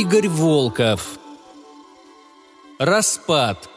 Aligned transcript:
Игорь 0.00 0.28
Волков. 0.28 1.18
Распад. 2.78 3.68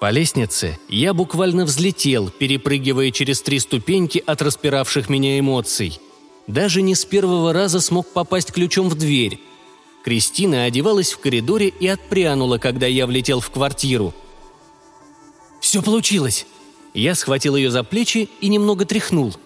По 0.00 0.10
лестнице 0.10 0.80
я 0.88 1.14
буквально 1.14 1.64
взлетел, 1.64 2.30
перепрыгивая 2.30 3.12
через 3.12 3.42
три 3.42 3.60
ступеньки 3.60 4.20
от 4.26 4.42
распиравших 4.42 5.08
меня 5.08 5.38
эмоций. 5.38 6.00
Даже 6.48 6.82
не 6.82 6.96
с 6.96 7.04
первого 7.04 7.52
раза 7.52 7.80
смог 7.80 8.08
попасть 8.08 8.50
ключом 8.50 8.88
в 8.88 8.96
дверь. 8.96 9.38
Кристина 10.02 10.64
одевалась 10.64 11.12
в 11.12 11.20
коридоре 11.20 11.68
и 11.68 11.86
отпрянула, 11.86 12.58
когда 12.58 12.88
я 12.88 13.06
влетел 13.06 13.38
в 13.38 13.50
квартиру. 13.50 14.12
«Все 15.60 15.80
получилось!» 15.80 16.44
Я 16.92 17.14
схватил 17.14 17.54
ее 17.54 17.70
за 17.70 17.84
плечи 17.84 18.28
и 18.40 18.48
немного 18.48 18.84
тряхнул. 18.84 19.36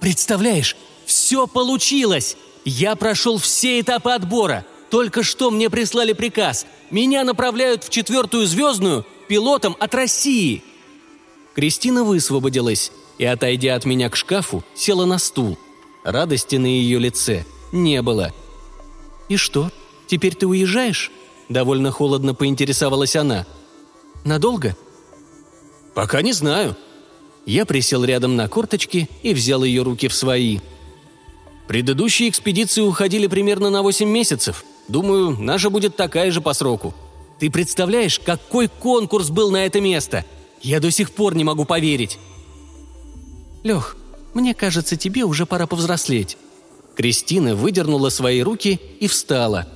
«Представляешь, 0.00 0.76
все 1.04 1.46
получилось! 1.46 2.36
Я 2.64 2.96
прошел 2.96 3.38
все 3.38 3.80
этапы 3.80 4.10
отбора. 4.10 4.66
Только 4.90 5.22
что 5.22 5.50
мне 5.50 5.70
прислали 5.70 6.12
приказ. 6.12 6.66
Меня 6.90 7.22
направляют 7.24 7.84
в 7.84 7.90
четвертую 7.90 8.46
звездную 8.46 9.06
пилотом 9.28 9.76
от 9.78 9.94
России!» 9.94 10.64
Кристина 11.54 12.04
высвободилась 12.04 12.92
и, 13.18 13.24
отойдя 13.24 13.74
от 13.74 13.84
меня 13.84 14.08
к 14.08 14.16
шкафу, 14.16 14.64
села 14.74 15.04
на 15.04 15.18
стул. 15.18 15.58
Радости 16.04 16.56
на 16.56 16.66
ее 16.66 16.98
лице 16.98 17.44
не 17.72 18.00
было. 18.02 18.32
«И 19.28 19.36
что, 19.36 19.70
теперь 20.06 20.34
ты 20.34 20.46
уезжаешь?» 20.46 21.12
Довольно 21.48 21.90
холодно 21.90 22.32
поинтересовалась 22.32 23.16
она. 23.16 23.44
«Надолго?» 24.24 24.76
«Пока 25.94 26.22
не 26.22 26.32
знаю». 26.32 26.76
Я 27.46 27.64
присел 27.66 28.04
рядом 28.04 28.36
на 28.36 28.48
корточки 28.48 29.08
и 29.22 29.34
взял 29.34 29.64
ее 29.64 29.82
руки 29.82 30.08
в 30.08 30.14
свои. 30.14 30.60
Предыдущие 31.66 32.28
экспедиции 32.28 32.80
уходили 32.80 33.26
примерно 33.26 33.70
на 33.70 33.82
8 33.82 34.08
месяцев. 34.08 34.64
Думаю, 34.88 35.36
наша 35.38 35.70
будет 35.70 35.96
такая 35.96 36.30
же 36.30 36.40
по 36.40 36.52
сроку. 36.52 36.94
Ты 37.38 37.50
представляешь, 37.50 38.18
какой 38.18 38.68
конкурс 38.68 39.30
был 39.30 39.50
на 39.50 39.64
это 39.64 39.80
место? 39.80 40.24
Я 40.62 40.80
до 40.80 40.90
сих 40.90 41.12
пор 41.12 41.34
не 41.34 41.44
могу 41.44 41.64
поверить. 41.64 42.18
Лех, 43.62 43.96
мне 44.34 44.54
кажется, 44.54 44.96
тебе 44.96 45.24
уже 45.24 45.46
пора 45.46 45.66
повзрослеть. 45.66 46.36
Кристина 46.96 47.54
выдернула 47.54 48.10
свои 48.10 48.42
руки 48.42 48.80
и 49.00 49.06
встала. 49.06 49.68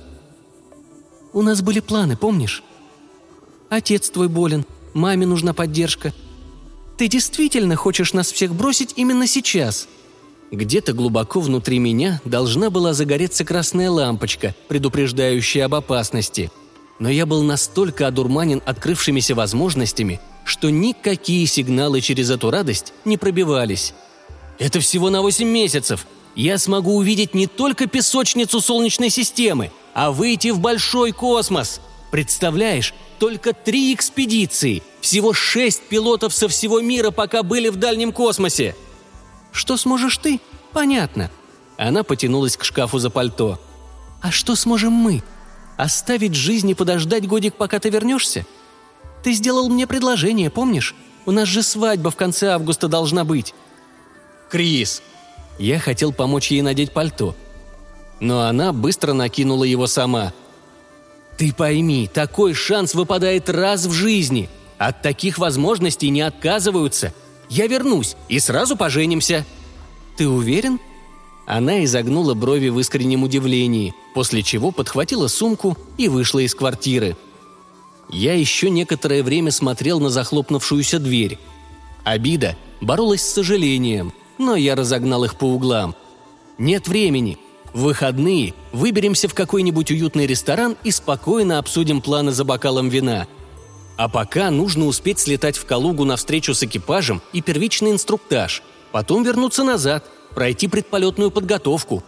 У 1.33 1.41
нас 1.41 1.61
были 1.61 1.79
планы, 1.79 2.15
помнишь? 2.15 2.63
Отец 3.69 4.09
твой 4.09 4.27
болен, 4.27 4.65
маме 4.93 5.25
нужна 5.25 5.53
поддержка. 5.53 6.13
Ты 6.97 7.07
действительно 7.07 7.75
хочешь 7.75 8.13
нас 8.13 8.31
всех 8.31 8.55
бросить 8.55 8.93
именно 8.95 9.27
сейчас?» 9.27 9.87
Где-то 10.51 10.93
глубоко 10.93 11.39
внутри 11.39 11.79
меня 11.79 12.21
должна 12.23 12.69
была 12.69 12.93
загореться 12.93 13.43
красная 13.43 13.89
лампочка, 13.89 14.55
предупреждающая 14.67 15.65
об 15.65 15.75
опасности– 15.75 16.51
но 16.99 17.09
я 17.09 17.25
был 17.25 17.43
настолько 17.43 18.07
одурманен 18.07 18.61
открывшимися 18.65 19.35
возможностями, 19.35 20.19
что 20.43 20.69
никакие 20.69 21.45
сигналы 21.45 22.01
через 22.01 22.29
эту 22.29 22.51
радость 22.51 22.93
не 23.03 23.17
пробивались. 23.17 23.93
Это 24.59 24.79
всего 24.79 25.09
на 25.09 25.21
8 25.21 25.47
месяцев. 25.47 26.05
Я 26.35 26.57
смогу 26.57 26.95
увидеть 26.95 27.33
не 27.33 27.47
только 27.47 27.87
песочницу 27.87 28.61
Солнечной 28.61 29.09
системы, 29.09 29.71
а 29.93 30.11
выйти 30.11 30.49
в 30.49 30.59
большой 30.59 31.11
космос. 31.11 31.81
Представляешь, 32.11 32.93
только 33.19 33.53
три 33.53 33.93
экспедиции, 33.93 34.83
всего 35.05 35.33
шесть 35.33 35.83
пилотов 35.83 36.33
со 36.33 36.47
всего 36.47 36.81
мира 36.81 37.11
пока 37.11 37.43
были 37.43 37.69
в 37.69 37.75
дальнем 37.75 38.11
космосе. 38.11 38.75
Что 39.51 39.77
сможешь 39.77 40.17
ты? 40.17 40.41
Понятно. 40.73 41.29
Она 41.77 42.03
потянулась 42.03 42.57
к 42.57 42.63
шкафу 42.63 42.97
за 42.97 43.09
пальто. 43.09 43.59
А 44.21 44.31
что 44.31 44.55
сможем 44.55 44.93
мы? 44.93 45.23
Оставить 45.77 46.33
жизнь 46.33 46.69
и 46.69 46.73
подождать 46.73 47.27
годик, 47.27 47.55
пока 47.55 47.79
ты 47.79 47.89
вернешься? 47.89 48.47
Ты 49.23 49.33
сделал 49.33 49.69
мне 49.69 49.85
предложение, 49.85 50.49
помнишь? 50.49 50.95
У 51.25 51.31
нас 51.31 51.47
же 51.47 51.61
свадьба 51.61 52.11
в 52.11 52.15
конце 52.15 52.49
августа 52.49 52.87
должна 52.87 53.23
быть». 53.23 53.53
«Крис!» 54.49 55.01
Я 55.57 55.79
хотел 55.79 56.11
помочь 56.11 56.51
ей 56.51 56.61
надеть 56.61 56.91
пальто. 56.91 57.35
Но 58.19 58.41
она 58.41 58.73
быстро 58.73 59.13
накинула 59.13 59.63
его 59.63 59.87
сама. 59.87 60.33
«Ты 61.37 61.53
пойми, 61.53 62.09
такой 62.13 62.53
шанс 62.53 62.93
выпадает 62.93 63.49
раз 63.49 63.85
в 63.85 63.91
жизни. 63.91 64.49
От 64.77 65.01
таких 65.01 65.37
возможностей 65.37 66.09
не 66.09 66.21
отказываются. 66.21 67.13
Я 67.49 67.67
вернусь 67.67 68.15
и 68.27 68.39
сразу 68.39 68.75
поженимся». 68.75 69.45
«Ты 70.17 70.27
уверен?» 70.27 70.79
Она 71.45 71.83
изогнула 71.83 72.33
брови 72.33 72.69
в 72.69 72.79
искреннем 72.79 73.23
удивлении, 73.23 73.93
после 74.15 74.41
чего 74.41 74.71
подхватила 74.71 75.27
сумку 75.27 75.77
и 75.97 76.07
вышла 76.07 76.39
из 76.39 76.55
квартиры. 76.55 77.15
Я 78.09 78.33
еще 78.33 78.69
некоторое 78.69 79.23
время 79.23 79.51
смотрел 79.51 79.99
на 79.99 80.09
захлопнувшуюся 80.09 80.99
дверь. 80.99 81.37
Обида 82.03 82.55
боролась 82.81 83.21
с 83.21 83.33
сожалением, 83.33 84.13
но 84.37 84.55
я 84.55 84.75
разогнал 84.75 85.23
их 85.23 85.35
по 85.35 85.45
углам. 85.45 85.95
Нет 86.57 86.87
времени. 86.87 87.37
В 87.73 87.81
выходные 87.81 88.53
выберемся 88.71 89.27
в 89.27 89.33
какой-нибудь 89.33 89.91
уютный 89.91 90.27
ресторан 90.27 90.77
и 90.83 90.91
спокойно 90.91 91.59
обсудим 91.59 92.01
планы 92.01 92.31
за 92.31 92.45
бокалом 92.45 92.89
вина. 92.89 93.27
А 93.97 94.09
пока 94.09 94.51
нужно 94.51 94.85
успеть 94.85 95.19
слетать 95.19 95.57
в 95.57 95.65
Калугу 95.65 96.03
на 96.03 96.17
встречу 96.17 96.53
с 96.53 96.63
экипажем 96.63 97.21
и 97.33 97.41
первичный 97.41 97.91
инструктаж, 97.91 98.61
потом 98.91 99.23
вернуться 99.23 99.63
назад– 99.63 100.05
пройти 100.35 100.67
предполетную 100.67 101.31
подготовку. 101.31 102.03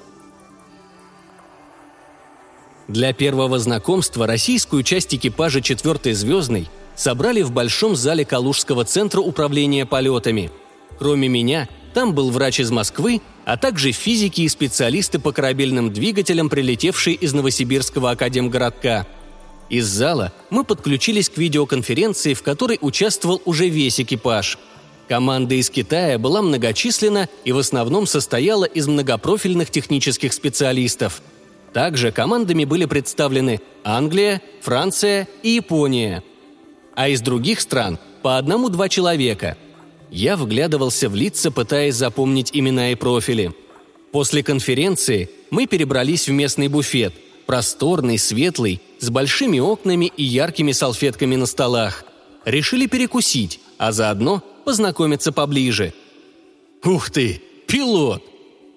Для 2.88 3.14
первого 3.14 3.58
знакомства 3.58 4.28
российскую 4.28 4.84
часть 4.84 5.16
экипажа 5.16 5.62
четвертой 5.62 6.14
звездной 6.14 6.70
собрали 6.96 7.42
в 7.42 7.52
большом 7.52 7.96
зале 7.96 8.26
Калужского 8.26 8.86
центра 8.86 9.20
управления 9.22 9.86
полетами. 9.86 10.52
Кроме 11.00 11.28
меня, 11.28 11.68
там 11.94 12.14
был 12.14 12.32
врач 12.32 12.60
из 12.60 12.72
Москвы, 12.72 13.22
а 13.46 13.58
также 13.58 13.92
физики 13.92 14.42
и 14.42 14.50
специалисты 14.50 15.20
по 15.20 15.32
корабельным 15.32 15.92
двигателям, 15.92 16.50
прилетевшие 16.50 17.16
из 17.16 17.34
Новосибирского 17.34 18.12
академгородка. 18.12 19.06
Из 19.70 19.86
зала 19.86 20.34
мы 20.50 20.64
подключились 20.64 21.30
к 21.30 21.38
видеоконференции, 21.38 22.34
в 22.34 22.44
которой 22.44 22.78
участвовал 22.82 23.42
уже 23.46 23.68
весь 23.68 24.00
экипаж– 24.00 24.58
Команда 25.08 25.56
из 25.56 25.70
Китая 25.70 26.18
была 26.18 26.42
многочисленна 26.42 27.30
и 27.46 27.54
в 27.54 27.58
основном 27.58 28.06
состояла 28.06 28.66
из 28.66 28.88
многопрофильных 28.88 29.70
технических 29.70 30.34
специалистов. 30.34 31.22
Также 31.72 32.12
командами 32.12 32.66
были 32.66 32.86
представлены 32.86 33.62
Англия, 33.84 34.42
Франция 34.62 35.28
и 35.44 35.52
Япония. 35.52 36.24
А 36.96 37.08
из 37.08 37.22
других 37.22 37.62
стран 37.62 38.00
по 38.22 38.38
одному-два 38.38 38.90
человека. 38.90 39.58
Я 40.10 40.36
вглядывался 40.36 41.10
в 41.10 41.16
лица, 41.16 41.52
пытаясь 41.52 41.96
запомнить 41.96 42.50
имена 42.54 42.92
и 42.92 42.96
профили. 42.96 43.54
После 44.12 44.42
конференции 44.42 45.30
мы 45.52 45.68
перебрались 45.68 46.28
в 46.28 46.32
местный 46.32 46.70
буфет, 46.70 47.14
просторный, 47.48 48.20
светлый, 48.20 48.82
с 49.00 49.10
большими 49.10 49.60
окнами 49.60 50.12
и 50.16 50.24
яркими 50.24 50.74
салфетками 50.74 51.36
на 51.36 51.48
столах. 51.48 52.04
Решили 52.46 52.86
перекусить, 52.86 53.60
а 53.78 53.92
заодно 53.92 54.44
познакомиться 54.66 55.32
поближе. 55.32 55.94
«Ух 56.84 57.10
ты, 57.10 57.42
пилот!» 57.68 58.24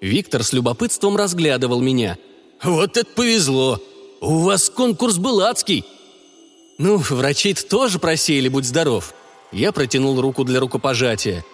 Виктор 0.01 0.43
с 0.43 0.53
любопытством 0.53 1.15
разглядывал 1.15 1.81
меня. 1.81 2.17
«Вот 2.63 2.97
это 2.97 3.09
повезло! 3.13 3.79
У 4.19 4.39
вас 4.39 4.69
конкурс 4.69 5.17
был 5.17 5.41
адский!» 5.41 5.85
«Ну, 6.79 6.97
врачи 6.97 7.53
тоже 7.53 7.99
просеяли, 7.99 8.47
будь 8.47 8.65
здоров!» 8.65 9.13
Я 9.51 9.71
протянул 9.71 10.19
руку 10.19 10.43
для 10.43 10.59
рукопожатия. 10.59 11.45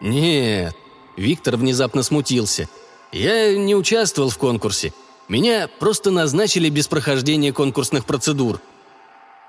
«Нет»,— 0.00 0.74
Виктор 1.16 1.56
внезапно 1.56 2.02
смутился. 2.02 2.68
«Я 3.12 3.56
не 3.56 3.74
участвовал 3.74 4.30
в 4.30 4.38
конкурсе. 4.38 4.92
Меня 5.28 5.68
просто 5.78 6.10
назначили 6.10 6.70
без 6.70 6.88
прохождения 6.88 7.52
конкурсных 7.52 8.06
процедур». 8.06 8.60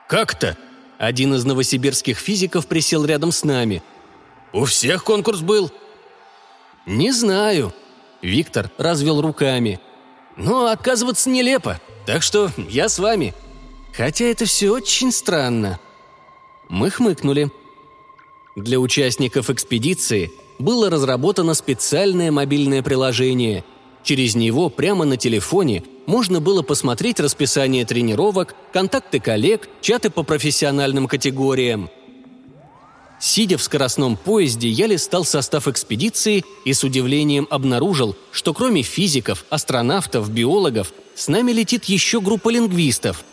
«Как-то?» 0.07 0.57
Один 0.97 1.33
из 1.33 1.45
новосибирских 1.45 2.17
физиков 2.17 2.67
присел 2.67 3.05
рядом 3.05 3.31
с 3.31 3.45
нами. 3.45 3.81
«У 4.51 4.65
всех 4.65 5.05
конкурс 5.05 5.39
был?» 5.39 5.71
«Не 6.85 7.11
знаю». 7.11 7.73
Виктор 8.21 8.69
развел 8.77 9.21
руками. 9.21 9.79
«Но 10.35 10.65
отказываться 10.65 11.29
нелепо, 11.29 11.79
так 12.05 12.21
что 12.21 12.51
я 12.57 12.89
с 12.89 12.99
вами. 12.99 13.33
Хотя 13.95 14.25
это 14.25 14.43
все 14.43 14.71
очень 14.71 15.13
странно». 15.13 15.79
Мы 16.67 16.89
хмыкнули. 16.89 17.49
Для 18.57 18.79
участников 18.79 19.49
экспедиции 19.49 20.33
было 20.59 20.89
разработано 20.89 21.53
специальное 21.53 22.29
мобильное 22.31 22.83
приложение– 22.83 23.63
Через 24.03 24.35
него 24.35 24.69
прямо 24.69 25.05
на 25.05 25.17
телефоне 25.17 25.83
можно 26.05 26.39
было 26.39 26.61
посмотреть 26.61 27.19
расписание 27.19 27.85
тренировок, 27.85 28.55
контакты 28.73 29.19
коллег, 29.19 29.69
чаты 29.81 30.09
по 30.09 30.23
профессиональным 30.23 31.07
категориям. 31.07 31.89
Сидя 33.19 33.57
в 33.57 33.63
скоростном 33.63 34.15
поезде, 34.15 34.69
я 34.69 34.87
листал 34.87 35.25
состав 35.25 35.67
экспедиции 35.67 36.45
и 36.63 36.73
с 36.73 36.83
удивлением 36.85 37.47
обнаружил, 37.49 38.15
что 38.31 38.53
кроме 38.53 38.81
физиков, 38.81 39.43
астронавтов, 39.49 40.29
биологов, 40.31 40.93
с 41.15 41.27
нами 41.27 41.51
летит 41.51 41.85
еще 41.85 42.21
группа 42.21 42.49
лингвистов. 42.49 43.25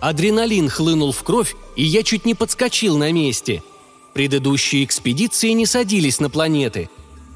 Адреналин 0.00 0.68
хлынул 0.68 1.12
в 1.12 1.22
кровь, 1.22 1.56
и 1.74 1.82
я 1.82 2.02
чуть 2.02 2.26
не 2.26 2.34
подскочил 2.34 2.98
на 2.98 3.10
месте. 3.10 3.62
Предыдущие 4.12 4.84
экспедиции 4.84 5.50
не 5.50 5.64
садились 5.64 6.20
на 6.20 6.28
планеты. 6.28 6.90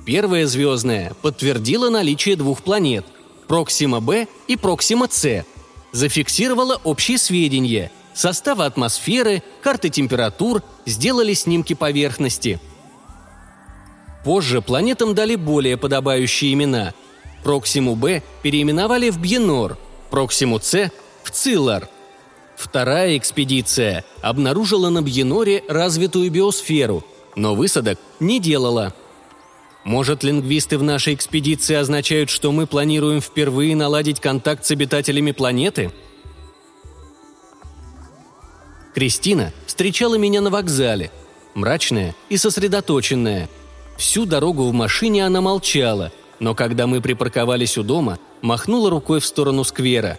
Первая 0.04 0.46
звездная 0.46 1.12
подтвердила 1.22 1.88
наличие 1.88 2.36
двух 2.36 2.62
планет– 2.62 3.04
Проксима-Б 3.48 4.26
и 4.48 4.56
Проксима-С. 4.56 5.44
Зафиксировала 5.92 6.80
общие 6.82 7.18
сведения– 7.18 7.92
составы 8.14 8.64
атмосферы, 8.64 9.42
карты 9.62 9.90
температур, 9.90 10.62
сделали 10.86 11.34
снимки 11.34 11.74
поверхности. 11.74 12.60
Позже 14.24 14.60
планетам 14.60 15.14
дали 15.14 15.36
более 15.36 15.76
подобающие 15.76 16.52
имена. 16.52 16.94
Проксиму 17.44 17.94
Б 17.94 18.22
переименовали 18.42 19.10
в 19.10 19.18
Бьенор, 19.18 19.78
Проксиму 20.10 20.60
С– 20.60 20.90
в 21.22 21.30
Циллар. 21.30 21.88
Вторая 22.56 23.16
экспедиция 23.16 24.04
обнаружила 24.20 24.90
на 24.90 25.02
Бьеноре 25.02 25.62
развитую 25.68 26.30
биосферу, 26.30 27.04
но 27.36 27.54
высадок 27.54 27.98
не 28.20 28.40
делала. 28.40 28.94
Может, 29.84 30.22
лингвисты 30.22 30.78
в 30.78 30.82
нашей 30.82 31.14
экспедиции 31.14 31.74
означают, 31.74 32.30
что 32.30 32.52
мы 32.52 32.66
планируем 32.66 33.20
впервые 33.20 33.74
наладить 33.74 34.20
контакт 34.20 34.64
с 34.64 34.70
обитателями 34.70 35.32
планеты– 35.32 35.90
Кристина 38.94 39.52
встречала 39.66 40.16
меня 40.16 40.40
на 40.40 40.50
вокзале, 40.50 41.10
мрачная 41.54 42.14
и 42.28 42.36
сосредоточенная. 42.36 43.48
Всю 43.96 44.26
дорогу 44.26 44.64
в 44.64 44.72
машине 44.72 45.24
она 45.24 45.40
молчала, 45.40 46.12
но 46.40 46.54
когда 46.54 46.86
мы 46.86 47.00
припарковались 47.00 47.78
у 47.78 47.82
дома, 47.82 48.18
махнула 48.42 48.90
рукой 48.90 49.20
в 49.20 49.26
сторону 49.26 49.64
сквера. 49.64 50.18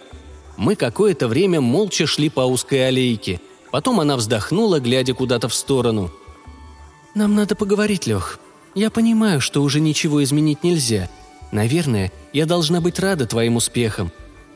Мы 0.56 0.74
какое-то 0.74 1.28
время 1.28 1.60
молча 1.60 2.06
шли 2.06 2.28
по 2.28 2.40
узкой 2.40 2.88
аллейке. 2.88 3.40
Потом 3.70 4.00
она 4.00 4.16
вздохнула, 4.16 4.80
глядя 4.80 5.14
куда-то 5.14 5.48
в 5.48 5.54
сторону. 5.54 6.10
«Нам 7.14 7.34
надо 7.34 7.54
поговорить, 7.54 8.06
Лех. 8.06 8.40
Я 8.74 8.90
понимаю, 8.90 9.40
что 9.40 9.62
уже 9.62 9.80
ничего 9.80 10.22
изменить 10.24 10.64
нельзя. 10.64 11.08
Наверное, 11.52 12.12
я 12.32 12.46
должна 12.46 12.80
быть 12.80 12.98
рада 12.98 13.26
твоим 13.26 13.56
успехам. 13.56 14.10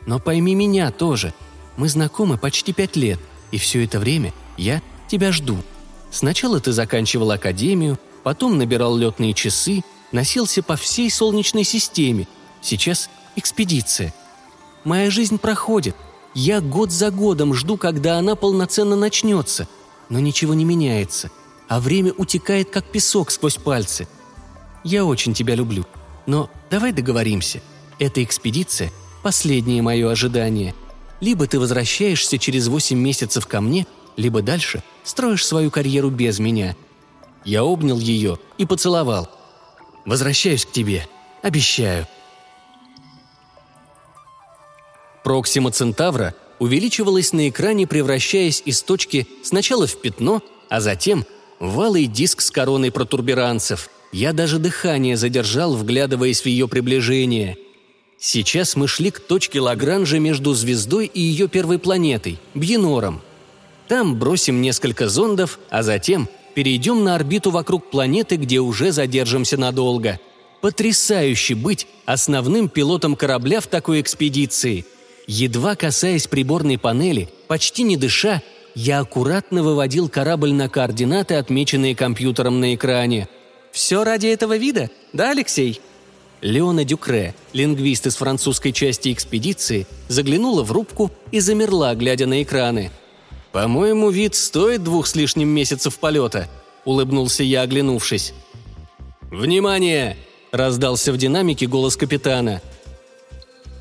Но 0.06 0.18
пойми 0.18 0.54
меня 0.54 0.90
тоже. 0.90 1.32
Мы 1.76 1.88
знакомы 1.88 2.38
почти 2.38 2.72
пять 2.72 2.96
лет– 2.96 3.18
и 3.50 3.58
все 3.58 3.84
это 3.84 3.98
время 3.98 4.32
я 4.56 4.82
тебя 5.08 5.32
жду. 5.32 5.58
Сначала 6.10 6.60
ты 6.60 6.72
заканчивал 6.72 7.30
академию, 7.30 7.98
потом 8.22 8.58
набирал 8.58 8.96
летные 8.96 9.34
часы, 9.34 9.82
носился 10.12 10.62
по 10.62 10.76
всей 10.76 11.10
Солнечной 11.10 11.64
системе. 11.64 12.26
Сейчас 12.60 13.08
экспедиция. 13.36 14.14
Моя 14.84 15.10
жизнь 15.10 15.38
проходит. 15.38 15.96
Я 16.34 16.60
год 16.60 16.90
за 16.90 17.10
годом 17.10 17.54
жду, 17.54 17.76
когда 17.76 18.18
она 18.18 18.36
полноценно 18.36 18.96
начнется. 18.96 19.68
Но 20.08 20.18
ничего 20.20 20.54
не 20.54 20.64
меняется. 20.64 21.30
А 21.68 21.80
время 21.80 22.12
утекает, 22.16 22.70
как 22.70 22.84
песок 22.86 23.30
сквозь 23.30 23.56
пальцы. 23.56 24.08
Я 24.84 25.04
очень 25.04 25.34
тебя 25.34 25.54
люблю. 25.54 25.86
Но 26.26 26.50
давай 26.70 26.92
договоримся. 26.92 27.60
Эта 27.98 28.22
экспедиция– 28.24 28.90
последнее 29.22 29.82
мое 29.82 30.10
ожидание– 30.10 30.74
либо 31.20 31.46
ты 31.46 31.58
возвращаешься 31.58 32.38
через 32.38 32.68
восемь 32.68 32.98
месяцев 32.98 33.46
ко 33.46 33.60
мне, 33.60 33.86
либо 34.16 34.42
дальше 34.42 34.82
строишь 35.04 35.46
свою 35.46 35.70
карьеру 35.70 36.10
без 36.10 36.38
меня. 36.38 36.76
Я 37.44 37.64
обнял 37.64 37.98
ее 37.98 38.38
и 38.56 38.66
поцеловал. 38.66 39.28
Возвращаюсь 40.04 40.64
к 40.64 40.70
тебе. 40.70 41.06
Обещаю. 41.42 42.06
Проксима 45.24 45.70
Центавра 45.70 46.34
увеличивалась 46.58 47.32
на 47.32 47.48
экране, 47.48 47.86
превращаясь 47.86 48.62
из 48.64 48.82
точки 48.82 49.28
сначала 49.42 49.86
в 49.86 50.00
пятно, 50.00 50.42
а 50.68 50.80
затем 50.80 51.24
в 51.60 51.80
алый 51.80 52.06
диск 52.06 52.40
с 52.40 52.50
короной 52.50 52.90
протурберанцев. 52.90 53.90
Я 54.12 54.32
даже 54.32 54.58
дыхание 54.58 55.16
задержал, 55.16 55.74
вглядываясь 55.76 56.40
в 56.40 56.46
ее 56.46 56.68
приближение– 56.68 57.56
Сейчас 58.20 58.74
мы 58.74 58.88
шли 58.88 59.12
к 59.12 59.20
точке 59.20 59.60
Лагранжа 59.60 60.18
между 60.18 60.52
звездой 60.52 61.06
и 61.06 61.20
ее 61.20 61.46
первой 61.46 61.78
планетой– 61.78 62.40
Бьенором. 62.54 63.20
Там 63.86 64.18
бросим 64.18 64.60
несколько 64.60 65.08
зондов, 65.08 65.60
а 65.70 65.84
затем 65.84 66.28
перейдем 66.54 67.04
на 67.04 67.14
орбиту 67.14 67.52
вокруг 67.52 67.90
планеты, 67.90 68.34
где 68.34 68.58
уже 68.58 68.90
задержимся 68.90 69.56
надолго. 69.56 70.18
Потрясающе 70.60 71.54
быть 71.54 71.86
основным 72.06 72.68
пилотом 72.68 73.14
корабля 73.14 73.60
в 73.60 73.68
такой 73.68 74.00
экспедиции. 74.00 74.84
Едва 75.28 75.76
касаясь 75.76 76.26
приборной 76.26 76.76
панели, 76.76 77.28
почти 77.46 77.84
не 77.84 77.96
дыша, 77.96 78.42
я 78.78 79.00
аккуратно 79.00 79.64
выводил 79.64 80.08
корабль 80.08 80.52
на 80.52 80.68
координаты, 80.68 81.34
отмеченные 81.34 81.96
компьютером 81.96 82.60
на 82.60 82.76
экране. 82.76 83.28
«Все 83.72 84.04
ради 84.04 84.28
этого 84.28 84.56
вида, 84.56 84.88
да, 85.12 85.32
Алексей?» 85.32 85.80
Леона 86.42 86.84
Дюкре, 86.84 87.34
лингвист 87.52 88.06
из 88.06 88.14
французской 88.14 88.70
части 88.70 89.12
экспедиции, 89.12 89.88
заглянула 90.06 90.62
в 90.62 90.70
рубку 90.70 91.10
и 91.32 91.40
замерла, 91.40 91.96
глядя 91.96 92.26
на 92.26 92.40
экраны. 92.40 92.92
«По-моему, 93.50 94.10
вид 94.10 94.36
стоит 94.36 94.84
двух 94.84 95.08
с 95.08 95.16
лишним 95.16 95.48
месяцев 95.48 95.98
полета»,– 95.98 96.48
улыбнулся 96.84 97.42
я, 97.42 97.62
оглянувшись. 97.62 98.32
«Внимание!»– 99.22 100.16
раздался 100.52 101.12
в 101.12 101.16
динамике 101.16 101.66
голос 101.66 101.96
капитана. 101.96 102.62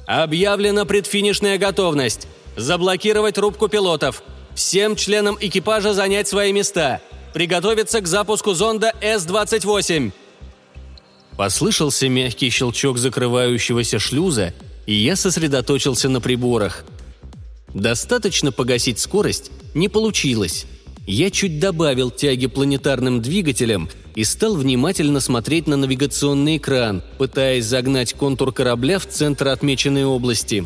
«Объявлена 0.07 0.85
предфинишная 0.85 1.59
готовность. 1.59 2.27
Заблокировать 2.55 3.37
рубку 3.37 3.67
пилотов. 3.67 4.23
Всем 4.57 4.95
членам 4.95 5.37
экипажа 5.39 5.93
занять 5.93 6.27
свои 6.27 6.51
места. 6.51 6.99
Приготовиться 7.31 8.01
к 8.01 8.07
запуску 8.07 8.55
зонда 8.55 8.91
С-28. 9.01 10.11
Послышался 11.37 12.09
мягкий 12.09 12.49
щелчок 12.49 12.97
закрывающегося 12.97 13.99
шлюза, 13.99 14.55
и 14.87 14.95
я 14.95 15.15
сосредоточился 15.15 16.09
на 16.09 16.21
приборах. 16.21 16.85
Достаточно 17.75 18.51
погасить 18.51 18.97
скорость 18.97 19.51
не 19.75 19.89
получилось. 19.89 20.65
Я 21.05 21.29
чуть 21.29 21.59
добавил 21.59 22.09
тяги 22.09 22.47
планетарным 22.47 23.21
двигателям 23.21 23.91
и 24.15 24.23
стал 24.23 24.55
внимательно 24.55 25.19
смотреть 25.19 25.67
на 25.67 25.77
навигационный 25.77 26.57
экран, 26.57 27.03
пытаясь 27.19 27.65
загнать 27.65 28.15
контур 28.15 28.51
корабля 28.51 28.97
в 28.97 29.05
центр 29.05 29.49
отмеченной 29.49 30.05
области. 30.05 30.65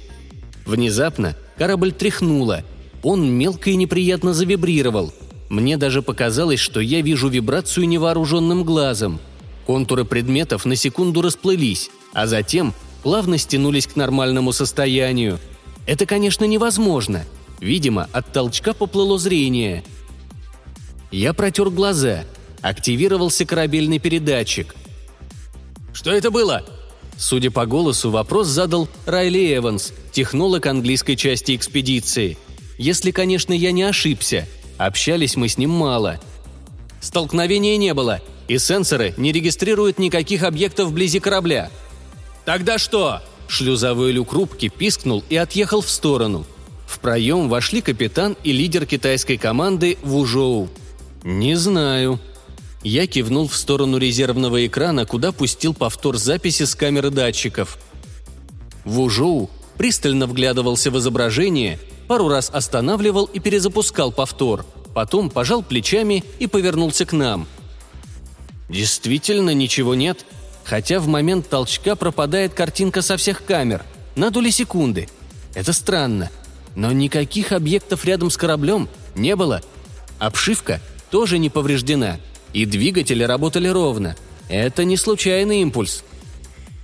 Внезапно 0.65 1.35
корабль 1.57 1.91
тряхнуло. 1.91 2.63
Он 3.03 3.29
мелко 3.31 3.69
и 3.69 3.75
неприятно 3.75 4.33
завибрировал. 4.33 5.13
Мне 5.49 5.77
даже 5.77 6.01
показалось, 6.01 6.59
что 6.59 6.79
я 6.79 7.01
вижу 7.01 7.27
вибрацию 7.27 7.87
невооруженным 7.87 8.63
глазом– 8.63 9.19
Контуры 9.65 10.05
предметов 10.05 10.65
на 10.65 10.75
секунду 10.75 11.21
расплылись, 11.21 11.91
а 12.13 12.27
затем 12.27 12.73
плавно 13.03 13.37
стянулись 13.37 13.87
к 13.87 13.95
нормальному 13.95 14.51
состоянию. 14.51 15.39
Это, 15.85 16.05
конечно, 16.05 16.45
невозможно. 16.45 17.25
Видимо, 17.59 18.09
от 18.11 18.31
толчка 18.33 18.73
поплыло 18.73 19.17
зрение. 19.19 19.83
Я 21.11 21.33
протер 21.33 21.69
глаза. 21.69 22.25
Активировался 22.61 23.45
корабельный 23.45 23.99
передатчик. 23.99 24.75
«Что 25.93 26.11
это 26.11 26.31
было?» 26.31 26.63
Судя 27.17 27.51
по 27.51 27.65
голосу, 27.65 28.09
вопрос 28.09 28.47
задал 28.47 28.87
Райли 29.05 29.55
Эванс, 29.55 29.93
технолог 30.11 30.65
английской 30.65 31.15
части 31.15 31.55
экспедиции. 31.55 32.37
Если, 32.81 33.11
конечно, 33.11 33.53
я 33.53 33.71
не 33.71 33.83
ошибся. 33.83 34.47
Общались 34.79 35.35
мы 35.35 35.49
с 35.49 35.59
ним 35.59 35.69
мало. 35.69 36.19
Столкновения 36.99 37.77
не 37.77 37.93
было 37.93 38.21
и 38.47 38.57
сенсоры 38.57 39.13
не 39.17 39.31
регистрируют 39.31 39.99
никаких 39.99 40.41
объектов 40.41 40.89
вблизи 40.89 41.19
корабля. 41.19 41.69
«Тогда 42.43 42.79
что?» 42.79 43.21
Шлюзовой 43.47 44.11
люк 44.11 44.33
рубки 44.33 44.67
пискнул 44.67 45.23
и 45.29 45.35
отъехал 45.35 45.81
в 45.81 45.91
сторону. 45.91 46.43
В 46.87 46.97
проем 46.97 47.49
вошли 47.49 47.81
капитан 47.81 48.35
и 48.43 48.51
лидер 48.51 48.87
китайской 48.87 49.37
команды 49.37 49.99
Вужоу. 50.01 50.67
«Не 51.23 51.53
знаю». 51.57 52.19
Я 52.81 53.05
кивнул 53.05 53.47
в 53.47 53.55
сторону 53.55 53.99
резервного 53.99 54.65
экрана, 54.65 55.05
куда 55.05 55.31
пустил 55.31 55.75
повтор 55.75 56.17
записи 56.17 56.63
с 56.63 56.73
камеры 56.73 57.11
датчиков. 57.11 57.77
Вужоу 58.85 59.51
пристально 59.77 60.25
вглядывался 60.25 60.89
в 60.89 60.97
изображение, 60.97 61.77
пару 62.07 62.27
раз 62.27 62.49
останавливал 62.53 63.25
и 63.25 63.39
перезапускал 63.39 64.11
повтор. 64.11 64.65
Потом 64.93 65.29
пожал 65.29 65.63
плечами 65.63 66.23
и 66.39 66.47
повернулся 66.47 67.05
к 67.05 67.13
нам– 67.13 67.47
Действительно 68.71 69.53
ничего 69.53 69.95
нет, 69.95 70.25
хотя 70.63 71.01
в 71.01 71.07
момент 71.07 71.49
толчка 71.49 71.97
пропадает 71.97 72.53
картинка 72.53 73.01
со 73.01 73.17
всех 73.17 73.43
камер, 73.43 73.83
на 74.15 74.31
доли 74.31 74.49
секунды. 74.49 75.09
Это 75.53 75.73
странно. 75.73 76.31
Но 76.73 76.93
никаких 76.93 77.51
объектов 77.51 78.05
рядом 78.05 78.29
с 78.31 78.37
кораблем 78.37 78.87
не 79.13 79.35
было. 79.35 79.61
Обшивка 80.19 80.79
тоже 81.09 81.37
не 81.37 81.49
повреждена. 81.49 82.17
и 82.53 82.65
двигатели 82.65 83.23
работали 83.23 83.67
ровно. 83.67 84.15
Это 84.49 84.83
не 84.83 84.97
случайный 84.97 85.61
импульс. 85.61 86.03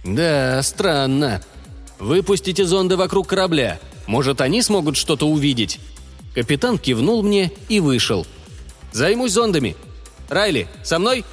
Да, 0.05 0.61
странно. 0.63 1.41
Выпустите 1.99 2.65
зонды 2.65 2.95
вокруг 2.95 3.27
корабля. 3.27 3.79
Может, 4.07 4.41
они 4.41 4.61
смогут 4.61 4.95
что-то 4.95 5.27
увидеть? 5.27 5.79
Капитан 6.33 6.77
кивнул 6.77 7.23
мне 7.23 7.51
и 7.67 7.79
вышел. 7.79 8.25
«Займусь 8.91 9.33
зондами. 9.33 9.75
Райли, 10.29 10.67
со 10.83 10.99
мной?» 10.99 11.25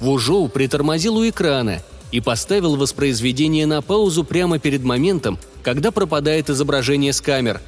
Вужоу 0.00 0.48
притормозил 0.48 1.16
у 1.16 1.28
экрана 1.28 1.82
и 2.12 2.20
поставил 2.20 2.76
воспроизведение 2.76 3.66
на 3.66 3.82
паузу 3.82 4.24
прямо 4.24 4.58
перед 4.58 4.82
моментом, 4.82 5.38
когда 5.62 5.90
пропадает 5.90 6.48
изображение 6.48 7.12
с 7.12 7.20
камер. 7.20 7.60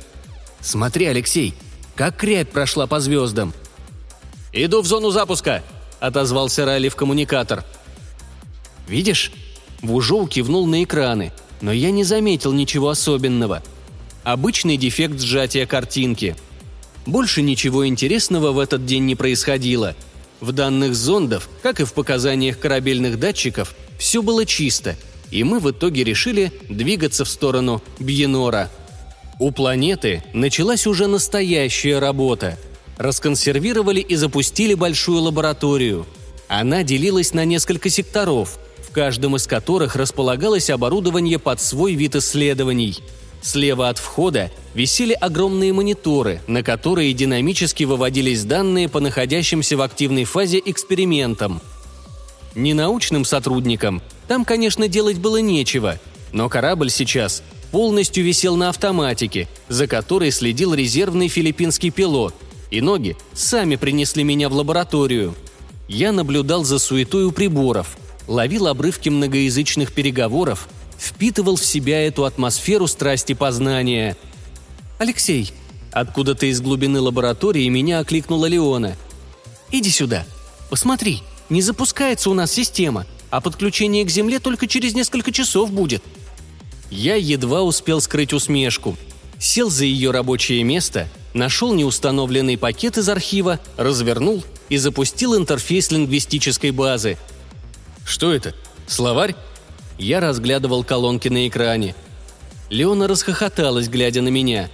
«Смотри, 0.60 1.06
Алексей, 1.06 1.54
как 1.94 2.16
крябь 2.16 2.50
прошла 2.50 2.86
по 2.86 3.00
звездам!» 3.00 3.52
«Иду 4.52 4.80
в 4.80 4.86
зону 4.86 5.10
запуска!»– 5.10 5.62
отозвался 6.00 6.64
Райли 6.64 6.88
в 6.88 6.96
коммуникатор. 6.96 7.64
«Видишь?» 8.86 9.32
Вужоу 9.82 10.26
кивнул 10.26 10.66
на 10.66 10.82
экраны, 10.82 11.32
но 11.60 11.72
я 11.72 11.90
не 11.90 12.04
заметил 12.04 12.52
ничего 12.52 12.88
особенного. 12.88 13.62
Обычный 14.28 14.76
дефект 14.76 15.18
сжатия 15.20 15.64
картинки. 15.64 16.36
Больше 17.06 17.40
ничего 17.40 17.86
интересного 17.86 18.52
в 18.52 18.58
этот 18.58 18.84
день 18.84 19.06
не 19.06 19.14
происходило. 19.14 19.96
В 20.42 20.52
данных 20.52 20.94
зондов, 20.94 21.48
как 21.62 21.80
и 21.80 21.84
в 21.84 21.94
показаниях 21.94 22.58
корабельных 22.58 23.18
датчиков, 23.18 23.74
все 23.98 24.20
было 24.20 24.44
чисто, 24.44 24.96
и 25.30 25.44
мы 25.44 25.60
в 25.60 25.70
итоге 25.70 26.04
решили 26.04 26.52
двигаться 26.68 27.24
в 27.24 27.30
сторону 27.30 27.82
Бьенора. 27.98 28.68
У 29.38 29.50
планеты 29.50 30.22
началась 30.34 30.86
уже 30.86 31.06
настоящая 31.06 31.98
работа. 31.98 32.58
Расконсервировали 32.98 34.00
и 34.00 34.14
запустили 34.14 34.74
большую 34.74 35.22
лабораторию. 35.22 36.04
Она 36.48 36.82
делилась 36.82 37.32
на 37.32 37.46
несколько 37.46 37.88
секторов, 37.88 38.58
в 38.86 38.92
каждом 38.92 39.36
из 39.36 39.46
которых 39.46 39.96
располагалось 39.96 40.68
оборудование 40.68 41.38
под 41.38 41.62
свой 41.62 41.94
вид 41.94 42.14
исследований. 42.14 42.98
Слева 43.40 43.88
от 43.88 43.98
входа 43.98 44.50
висели 44.74 45.12
огромные 45.12 45.72
мониторы, 45.72 46.40
на 46.46 46.62
которые 46.62 47.12
динамически 47.12 47.84
выводились 47.84 48.44
данные 48.44 48.88
по 48.88 49.00
находящимся 49.00 49.76
в 49.76 49.82
активной 49.82 50.24
фазе 50.24 50.60
экспериментам– 50.64 51.60
Ненаучным 52.58 53.24
сотрудникам 53.24 54.02
там, 54.26 54.44
конечно, 54.44 54.88
делать 54.88 55.18
было 55.18 55.36
нечего, 55.36 55.98
но 56.32 56.48
корабль 56.48 56.90
сейчас 56.90 57.42
полностью 57.70 58.24
висел 58.24 58.56
на 58.56 58.68
автоматике, 58.70 59.48
за 59.68 59.86
которой 59.86 60.30
следил 60.32 60.74
резервный 60.74 61.28
филиппинский 61.28 61.90
пилот, 61.90 62.34
и 62.70 62.80
ноги 62.80 63.16
сами 63.32 63.76
принесли 63.76 64.24
меня 64.24 64.48
в 64.48 64.54
лабораторию. 64.54 65.34
Я 65.86 66.12
наблюдал 66.12 66.64
за 66.64 66.78
суетой 66.78 67.24
у 67.24 67.32
приборов, 67.32 67.96
ловил 68.26 68.66
обрывки 68.66 69.08
многоязычных 69.08 69.92
переговоров, 69.92 70.68
впитывал 70.98 71.56
в 71.56 71.64
себя 71.64 72.06
эту 72.06 72.24
атмосферу 72.24 72.86
страсти 72.86 73.32
познания. 73.32 74.16
«Алексей!» 74.98 75.52
Откуда-то 75.90 76.46
из 76.46 76.60
глубины 76.60 77.00
лаборатории 77.00 77.66
меня 77.68 78.00
окликнула 78.00 78.46
Леона. 78.46 78.96
«Иди 79.70 79.90
сюда. 79.90 80.26
Посмотри!» 80.68 81.22
Не 81.48 81.62
запускается 81.62 82.28
у 82.30 82.34
нас 82.34 82.52
система, 82.52 83.06
а 83.30 83.40
подключение 83.40 84.04
к 84.04 84.10
Земле 84.10 84.38
только 84.38 84.66
через 84.66 84.94
несколько 84.94 85.32
часов 85.32 85.72
будет». 85.72 86.02
Я 86.90 87.16
едва 87.16 87.62
успел 87.62 88.00
скрыть 88.00 88.32
усмешку. 88.32 88.96
Сел 89.38 89.68
за 89.68 89.84
ее 89.84 90.10
рабочее 90.10 90.62
место, 90.64 91.06
нашел 91.34 91.74
неустановленный 91.74 92.56
пакет 92.56 92.96
из 92.96 93.08
архива, 93.10 93.60
развернул 93.76 94.42
и 94.70 94.78
запустил 94.78 95.36
интерфейс 95.36 95.90
лингвистической 95.90 96.70
базы. 96.70 97.18
«Что 98.06 98.32
это? 98.32 98.54
Словарь?» 98.86 99.36
Я 99.98 100.20
разглядывал 100.20 100.84
колонки 100.84 101.28
на 101.28 101.48
экране. 101.48 101.94
Леона 102.70 103.08
расхохоталась, 103.08 103.88
глядя 103.88 104.22
на 104.22 104.28
меня. 104.28 104.70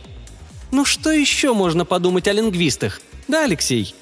«Ну 0.71 0.85
что 0.85 1.11
еще 1.11 1.55
можно 1.55 1.85
подумать 1.85 2.29
о 2.29 2.33
лингвистах? 2.33 3.01
Да, 3.29 3.45
Алексей?» 3.45 3.95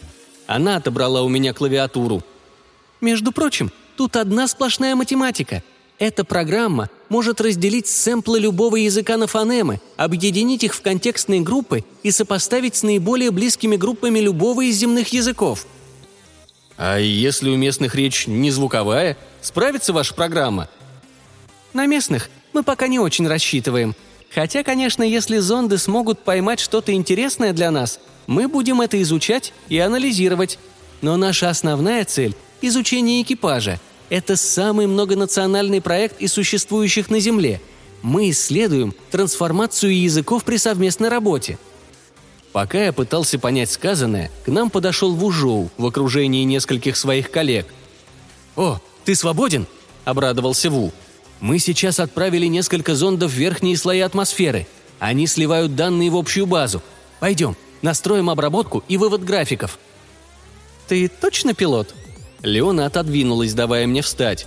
Она 0.47 0.77
отобрала 0.77 1.23
у 1.23 1.29
меня 1.29 1.53
клавиатуру– 1.53 2.23
между 3.03 3.33
прочим, 3.33 3.73
тут 3.97 4.15
одна 4.15 4.47
сплошная 4.47 4.95
математика. 4.95 5.65
Эта 5.99 6.25
программа 6.25 6.89
может 7.09 7.41
разделить 7.41 7.89
сэмплы 7.89 8.39
любого 8.39 8.77
языка 8.77 9.17
на 9.17 9.27
фонемы, 9.27 9.81
объединить 9.97 10.63
их 10.63 10.73
в 10.73 10.83
контекстные 10.83 11.41
группы 11.41 11.85
и 12.05 12.13
сопоставить 12.13 12.77
с 12.77 12.85
наиболее 12.85 13.33
близкими 13.33 13.75
группами 13.75 14.21
любого 14.21 14.65
из 14.65 14.77
земных 14.77 15.09
языков. 15.09 15.67
А 16.77 16.99
если 16.99 17.51
у 17.51 17.57
местных 17.57 17.97
речь 17.97 18.29
не 18.29 18.53
звуковая, 18.53 19.17
справится 19.41 19.93
ваша 19.93 20.15
программа? 20.15 20.69
На 21.73 21.87
местных 21.87 22.31
мы 22.53 22.63
пока 22.63 22.87
не 22.89 22.99
очень 22.99 23.27
рассчитываем. 23.27 23.95
Хотя, 24.35 24.63
конечно, 24.63 25.03
если 25.03 25.39
зонды 25.39 25.79
смогут 25.79 26.21
поймать 26.21 26.61
что-то 26.61 26.93
интересное 26.93 27.53
для 27.53 27.71
нас, 27.71 28.01
мы 28.27 28.49
будем 28.49 28.81
это 28.81 29.01
изучать 29.03 29.53
и 29.69 29.79
анализировать. 29.79 30.59
Но 31.01 31.17
наша 31.17 31.51
основная 31.51 32.05
цель 32.05 32.35
изучение 32.63 33.23
экипажа. 33.23 33.81
Это 34.09 34.37
самый 34.37 34.87
многонациональный 34.87 35.81
проект 35.81 36.21
из 36.21 36.33
существующих 36.33 37.11
на 37.11 37.19
Земле. 37.21 37.61
Мы 38.03 38.31
исследуем 38.31 38.95
трансформацию 39.11 39.99
языков 39.99 40.45
при 40.45 40.57
совместной 40.57 41.09
работе. 41.09 41.59
Пока 42.53 42.85
я 42.85 42.93
пытался 42.93 43.39
понять 43.39 43.71
сказанное, 43.71 44.31
к 44.45 44.49
нам 44.49 44.69
подошел 44.69 45.15
Вужоу 45.15 45.71
в 45.79 45.87
окружении 45.87 46.45
нескольких 46.45 46.97
своих 46.97 47.31
коллег. 47.31 47.67
«О, 48.57 48.79
ты 49.05 49.15
свободен?»– 49.15 49.67
обрадовался 50.05 50.69
Ву. 50.69 50.93
«Мы 51.43 51.59
сейчас 51.59 51.99
отправили 51.99 52.47
несколько 52.47 52.95
зондов 52.95 53.33
в 53.33 53.35
верхние 53.35 53.77
слои 53.77 53.99
атмосферы. 53.99 54.69
Они 55.01 55.27
сливают 55.27 55.75
данные 55.75 56.09
в 56.09 56.17
общую 56.17 56.47
базу. 56.47 56.81
Пойдем, 57.19 57.57
настроим 57.83 58.31
обработку 58.31 58.85
и 58.87 58.97
вывод 58.97 59.25
графиков». 59.25 59.81
«Ты 60.87 61.09
точно 61.09 61.53
пилот?» 61.53 61.95
Леона 62.43 62.87
отодвинулась, 62.87 63.55
давая 63.55 63.89
мне 63.89 64.03
встать. 64.03 64.47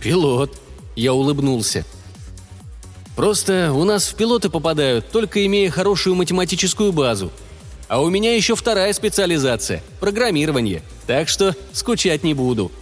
«Пилот!» 0.00 0.60
Я 0.96 1.14
улыбнулся. 1.14 1.84
«Просто 3.14 3.72
у 3.72 3.84
нас 3.84 4.08
в 4.08 4.16
пилоты 4.16 4.50
попадают, 4.50 5.08
только 5.12 5.46
имея 5.46 5.70
хорошую 5.70 6.16
математическую 6.16 6.90
базу. 6.90 7.30
А 7.86 8.02
у 8.02 8.10
меня 8.10 8.34
еще 8.34 8.56
вторая 8.56 8.92
специализация– 8.92 9.84
программирование, 10.00 10.82
так 11.06 11.28
что 11.28 11.54
скучать 11.72 12.24
не 12.24 12.34
буду». 12.34 12.72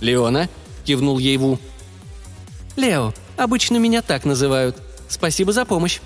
«Леона?»– 0.00 0.50
кивнул 0.84 1.18
ей 1.18 1.38
Ву. 1.38 1.58
«Лео, 2.76 3.12
обычно 3.36 3.78
меня 3.78 4.02
так 4.02 4.24
называют. 4.24 4.76
Спасибо 5.08 5.52
за 5.52 5.64
помощь». 5.64 6.00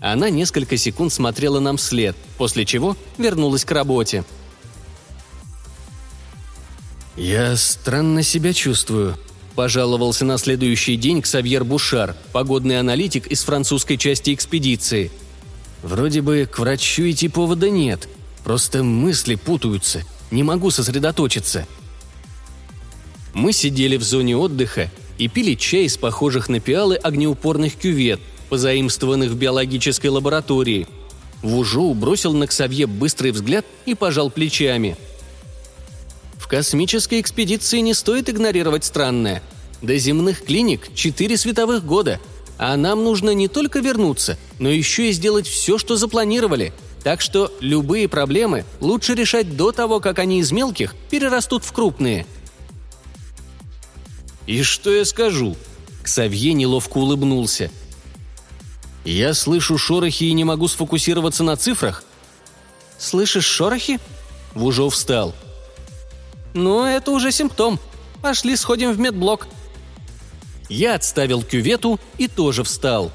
Она 0.00 0.28
несколько 0.28 0.76
секунд 0.76 1.12
смотрела 1.12 1.60
нам 1.60 1.78
вслед, 1.78 2.16
после 2.36 2.64
чего 2.64 2.96
вернулась 3.18 3.64
к 3.64 3.72
работе– 3.72 4.24
«Я 7.16 7.56
странно 7.56 8.22
себя 8.22 8.52
чувствую»,– 8.52 9.16
пожаловался 9.54 10.26
на 10.26 10.36
следующий 10.36 10.96
день 10.96 11.22
Ксавьер 11.22 11.64
Бушар, 11.64 12.14
погодный 12.32 12.78
аналитик 12.78 13.26
из 13.26 13.42
французской 13.42 13.96
части 13.96 14.34
экспедиции. 14.34 15.10
«Вроде 15.82 16.20
бы 16.20 16.46
к 16.50 16.58
врачу 16.58 17.08
идти 17.08 17.28
повода 17.28 17.70
нет, 17.70 18.06
просто 18.44 18.84
мысли 18.84 19.36
путаются, 19.36 20.02
не 20.30 20.42
могу 20.42 20.70
сосредоточиться». 20.70 21.66
Мы 23.32 23.52
сидели 23.52 23.96
в 23.96 24.02
зоне 24.02 24.36
отдыха 24.36 24.90
и 25.18 25.28
пили 25.28 25.54
чай 25.54 25.84
из 25.84 25.96
похожих 25.96 26.48
на 26.48 26.60
пиалы 26.60 26.96
огнеупорных 26.96 27.76
кювет, 27.76 28.20
позаимствованных 28.48 29.30
в 29.30 29.36
биологической 29.36 30.08
лаборатории. 30.08 30.86
Вужу 31.42 31.92
бросил 31.94 32.32
на 32.32 32.46
Ксавье 32.46 32.86
быстрый 32.86 33.30
взгляд 33.30 33.64
и 33.84 33.94
пожал 33.94 34.30
плечами– 34.30 34.96
в 36.46 36.48
космической 36.48 37.20
экспедиции 37.20 37.80
не 37.80 37.92
стоит 37.92 38.30
игнорировать 38.30 38.84
странное. 38.84 39.42
До 39.82 39.98
земных 39.98 40.44
клиник 40.44 40.94
четыре 40.94 41.36
световых 41.36 41.84
года, 41.84 42.20
а 42.56 42.76
нам 42.76 43.02
нужно 43.02 43.30
не 43.30 43.48
только 43.48 43.80
вернуться, 43.80 44.38
но 44.60 44.70
еще 44.70 45.08
и 45.08 45.12
сделать 45.12 45.48
все, 45.48 45.76
что 45.76 45.96
запланировали. 45.96 46.72
Так 47.02 47.20
что 47.20 47.52
любые 47.58 48.06
проблемы 48.06 48.64
лучше 48.80 49.16
решать 49.16 49.56
до 49.56 49.72
того, 49.72 49.98
как 49.98 50.20
они 50.20 50.38
из 50.38 50.52
мелких 50.52 50.94
перерастут 51.10 51.64
в 51.64 51.72
крупные. 51.72 52.26
«И 54.46 54.62
что 54.62 54.94
я 54.94 55.04
скажу?» 55.04 55.56
Ксавье 56.02 56.52
неловко 56.52 56.98
улыбнулся. 56.98 57.70
«Я 59.04 59.34
слышу 59.34 59.78
шорохи 59.78 60.24
и 60.24 60.32
не 60.32 60.44
могу 60.44 60.68
сфокусироваться 60.68 61.44
на 61.44 61.56
цифрах». 61.56 62.04
«Слышишь 62.98 63.44
шорохи?» 63.44 63.98
Вужов 64.54 64.94
встал– 64.94 65.34
«Ну, 66.56 66.84
это 66.84 67.10
уже 67.10 67.32
симптом. 67.32 67.78
Пошли 68.22 68.56
сходим 68.56 68.92
в 68.92 68.98
медблок». 68.98 69.46
Я 70.70 70.94
отставил 70.94 71.42
кювету 71.42 72.00
и 72.16 72.28
тоже 72.28 72.64
встал. 72.64 73.12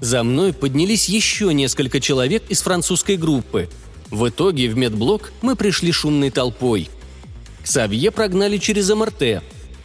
За 0.00 0.22
мной 0.22 0.52
поднялись 0.52 1.08
еще 1.08 1.54
несколько 1.54 2.00
человек 2.00 2.42
из 2.50 2.60
французской 2.60 3.16
группы. 3.16 3.70
В 4.10 4.28
итоге 4.28 4.68
в 4.68 4.76
медблок 4.76 5.32
мы 5.40 5.56
пришли 5.56 5.90
шумной 5.90 6.30
толпой. 6.30 6.90
Ксавье 7.62 8.10
прогнали 8.10 8.58
через 8.58 8.90
МРТ. 8.90 9.42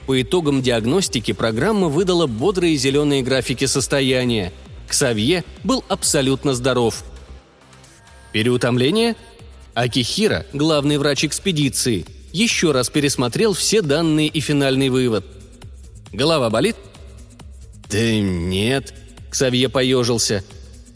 По 0.08 0.22
итогам 0.22 0.62
диагностики 0.62 1.34
программа 1.34 1.90
выдала 1.90 2.28
бодрые 2.28 2.78
зеленые 2.78 3.22
графики 3.22 3.66
состояния. 3.66 4.54
Ксавье 4.88 5.44
был 5.66 5.84
абсолютно 5.90 6.54
здоров. 6.54 7.04
Переутомление? 8.32 9.18
Акихира, 9.74 10.46
главный 10.54 10.98
врач 10.98 11.26
экспедиции, 11.26 12.06
еще 12.32 12.72
раз 12.72 12.90
пересмотрел 12.90 13.54
все 13.54 13.82
данные 13.82 14.30
и 14.30 14.40
финальный 14.40 14.88
вывод. 14.88 15.26
Голова 16.14 16.50
болит? 16.50 16.78
Да 17.90 18.00
нет, 18.00 18.94
Ксавье 19.30 19.68
поежился. 19.68 20.42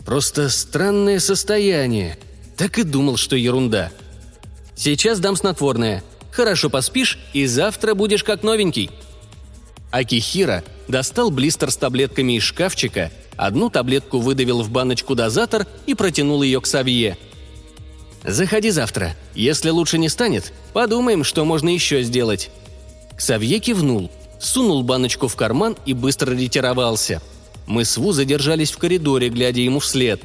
Просто 0.06 0.50
странное 0.50 1.20
состояние. 1.20 2.18
Так 2.56 2.80
и 2.80 2.84
думал, 2.84 3.18
что 3.18 3.36
ерунда. 3.36 3.92
Сейчас 4.74 5.20
дам 5.20 5.36
снотворное. 5.36 6.02
Хорошо 6.32 6.70
поспишь, 6.70 7.20
и 7.34 7.46
завтра 7.46 7.94
будешь 7.94 8.24
как 8.24 8.44
новенький. 8.44 8.90
Акихира 9.92 10.64
достал 10.88 11.30
блистер 11.30 11.70
с 11.70 11.78
таблетками 11.78 12.38
из 12.38 12.44
шкафчика, 12.44 13.12
одну 13.36 13.70
таблетку 13.70 14.20
выдавил 14.20 14.62
в 14.62 14.70
баночку-дозатор 14.70 15.68
и 15.86 15.94
протянул 15.94 16.42
ее 16.42 16.62
к 16.62 16.66
Савье. 16.66 17.18
«Заходи 18.24 18.70
завтра. 18.70 19.16
Если 19.34 19.70
лучше 19.70 19.98
не 19.98 20.08
станет, 20.08 20.54
подумаем, 20.74 21.24
что 21.24 21.44
можно 21.44 21.70
еще 21.70 22.04
сделать». 22.04 22.50
Ксавье 23.18 23.60
кивнул, 23.60 24.10
сунул 24.40 24.84
баночку 24.84 25.28
в 25.28 25.36
карман 25.36 25.76
и 25.86 25.94
быстро 25.94 26.32
ретировался. 26.32 27.22
Мы 27.68 27.84
с 27.84 27.98
Ву 27.98 28.12
задержались 28.12 28.72
в 28.72 28.78
коридоре, 28.78 29.30
глядя 29.30 29.62
ему 29.62 29.80
вслед. 29.80 30.22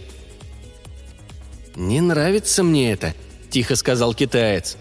«Не 1.75 2.01
нравится 2.01 2.63
мне 2.63 2.93
это»,– 2.93 3.15
тихо 3.51 3.77
сказал 3.77 4.15
китаец. 4.15 4.77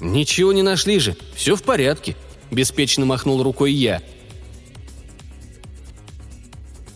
«Ничего 0.00 0.52
не 0.52 0.62
нашли 0.62 0.98
же, 0.98 1.16
все 1.34 1.56
в 1.56 1.62
порядке»,– 1.62 2.16
беспечно 2.50 3.04
махнул 3.04 3.42
рукой 3.42 3.72
я. 3.72 4.00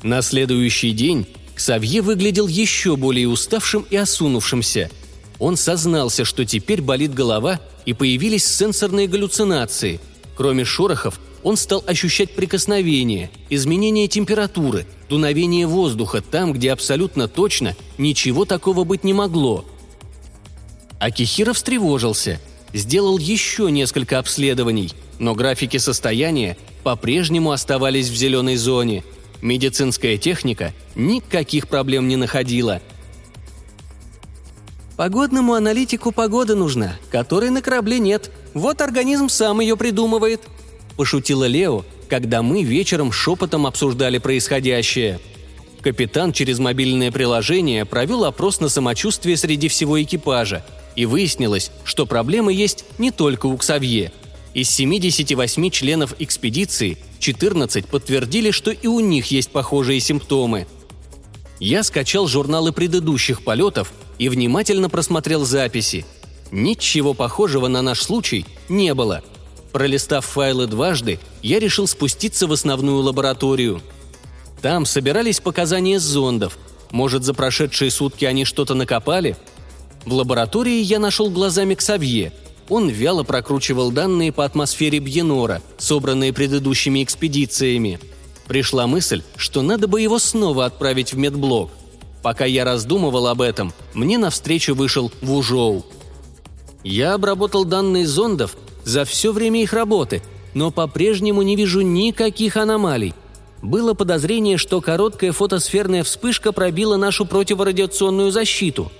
На 0.02 0.22
следующий 0.22 0.92
день 0.92 1.26
Ксавье 1.54 2.02
выглядел 2.02 2.48
еще 2.48 2.96
более 2.96 3.28
уставшим 3.28 3.86
и 3.90 3.96
осунувшимся. 3.96 4.90
Он 5.38 5.56
сознался, 5.56 6.24
что 6.24 6.44
теперь 6.44 6.80
болит 6.80 7.14
голова 7.14 7.60
и 7.84 7.92
появились 7.92 8.46
сенсорные 8.46 9.06
галлюцинации. 9.08 10.00
Кроме 10.36 10.64
шорохов, 10.64 11.20
он 11.42 11.56
стал 11.56 11.82
ощущать 11.86 12.34
прикосновение, 12.34 13.30
изменение 13.50 14.08
температуры, 14.08 14.86
дуновение 15.08 15.66
воздуха 15.66 16.20
там, 16.20 16.52
где 16.52 16.72
абсолютно 16.72 17.28
точно 17.28 17.76
ничего 17.98 18.44
такого 18.44 18.84
быть 18.84 19.04
не 19.04 19.12
могло. 19.12 19.64
Акихира 21.00 21.52
встревожился, 21.52 22.40
сделал 22.72 23.18
еще 23.18 23.70
несколько 23.70 24.18
обследований, 24.18 24.92
но 25.18 25.34
графики 25.34 25.76
состояния 25.76 26.56
по-прежнему 26.82 27.52
оставались 27.52 28.08
в 28.08 28.14
зеленой 28.14 28.56
зоне. 28.56 29.04
Медицинская 29.40 30.18
техника 30.18 30.72
никаких 30.94 31.68
проблем 31.68 32.08
не 32.08 32.16
находила. 32.16 32.80
«Погодному 34.96 35.54
аналитику 35.54 36.12
погода 36.12 36.54
нужна, 36.54 36.96
которой 37.10 37.50
на 37.50 37.62
корабле 37.62 37.98
нет. 37.98 38.30
Вот 38.54 38.80
организм 38.80 39.28
сам 39.28 39.60
ее 39.60 39.76
придумывает»,– 39.76 40.42
пошутила 40.96 41.44
Лео, 41.44 41.84
когда 42.08 42.42
мы 42.42 42.62
вечером 42.62 43.10
шепотом 43.10 43.66
обсуждали 43.66 44.18
происходящее. 44.18 45.18
Капитан 45.80 46.32
через 46.32 46.58
мобильное 46.58 47.10
приложение 47.10 47.84
провел 47.84 48.24
опрос 48.24 48.60
на 48.60 48.68
самочувствие 48.68 49.36
среди 49.36 49.68
всего 49.68 50.00
экипажа, 50.00 50.64
и 50.96 51.06
выяснилось, 51.06 51.70
что 51.84 52.06
проблемы 52.06 52.52
есть 52.52 52.84
не 52.98 53.10
только 53.10 53.46
у 53.46 53.56
Ксавье. 53.56 54.12
Из 54.54 54.68
78 54.70 55.70
членов 55.70 56.14
экспедиции 56.18 56.98
14 57.18 57.86
подтвердили, 57.86 58.50
что 58.50 58.70
и 58.70 58.86
у 58.86 59.00
них 59.00 59.30
есть 59.30 59.50
похожие 59.50 60.00
симптомы. 60.00 60.66
Я 61.58 61.82
скачал 61.82 62.26
журналы 62.26 62.72
предыдущих 62.72 63.44
полетов 63.44 63.92
и 64.18 64.28
внимательно 64.28 64.90
просмотрел 64.90 65.44
записи. 65.44 66.04
Ничего 66.50 67.14
похожего 67.14 67.68
на 67.68 67.82
наш 67.82 68.02
случай 68.02 68.44
не 68.68 68.94
было– 68.94 69.22
Пролистав 69.72 70.26
файлы 70.26 70.66
дважды, 70.66 71.18
я 71.42 71.58
решил 71.58 71.86
спуститься 71.86 72.46
в 72.46 72.52
основную 72.52 72.98
лабораторию. 72.98 73.80
Там 74.60 74.84
собирались 74.84 75.40
показания 75.40 75.98
зондов. 75.98 76.58
Может, 76.90 77.24
за 77.24 77.32
прошедшие 77.32 77.90
сутки 77.90 78.26
они 78.26 78.44
что-то 78.44 78.74
накопали? 78.74 79.36
В 80.04 80.12
лаборатории 80.14 80.80
я 80.80 80.98
нашел 80.98 81.30
глазами 81.30 81.74
Ксавье. 81.74 82.32
Он 82.68 82.88
вяло 82.88 83.22
прокручивал 83.22 83.90
данные 83.90 84.32
по 84.32 84.44
атмосфере 84.44 84.98
Бьенора, 84.98 85.62
собранные 85.78 86.32
предыдущими 86.32 87.02
экспедициями. 87.04 88.00
Пришла 88.46 88.86
мысль, 88.86 89.22
что 89.36 89.62
надо 89.62 89.86
бы 89.86 90.00
его 90.00 90.18
снова 90.18 90.64
отправить 90.66 91.12
в 91.12 91.18
медблок. 91.18 91.70
Пока 92.22 92.44
я 92.44 92.64
раздумывал 92.64 93.26
об 93.26 93.40
этом, 93.40 93.72
мне 93.94 94.18
навстречу 94.18 94.74
вышел 94.74 95.12
Вужоу. 95.20 95.84
Я 96.84 97.14
обработал 97.14 97.64
данные 97.64 98.06
зондов 98.06 98.56
за 98.84 99.04
все 99.04 99.32
время 99.32 99.62
их 99.62 99.72
работы, 99.72 100.22
но 100.54 100.70
по-прежнему 100.70 101.42
не 101.42 101.56
вижу 101.56 101.80
никаких 101.80 102.56
аномалий. 102.56 103.14
Было 103.60 103.94
подозрение, 103.94 104.56
что 104.56 104.80
короткая 104.80 105.30
фотосферная 105.30 106.02
вспышка 106.02 106.50
пробила 106.52 106.96
нашу 106.96 107.26
противорадиационную 107.26 108.32
защиту. 108.32 108.90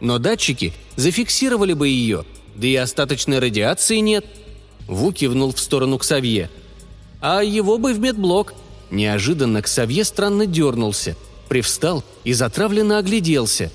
Но 0.00 0.18
датчики 0.18 0.72
зафиксировали 0.96 1.72
бы 1.72 1.88
ее, 1.88 2.24
да 2.54 2.66
и 2.66 2.74
остаточной 2.76 3.38
радиации 3.38 3.98
нет. 3.98 4.24
Ву 4.86 5.12
кивнул 5.12 5.52
в 5.52 5.60
сторону 5.60 5.98
Ксавье. 5.98 6.50
А 7.20 7.42
его 7.42 7.78
бы 7.78 7.92
в 7.92 7.98
медблок. 7.98 8.54
Неожиданно 8.90 9.60
Ксавье 9.60 10.04
странно 10.04 10.46
дернулся, 10.46 11.16
привстал 11.48 12.04
и 12.24 12.32
затравленно 12.32 12.98
огляделся. 12.98 13.70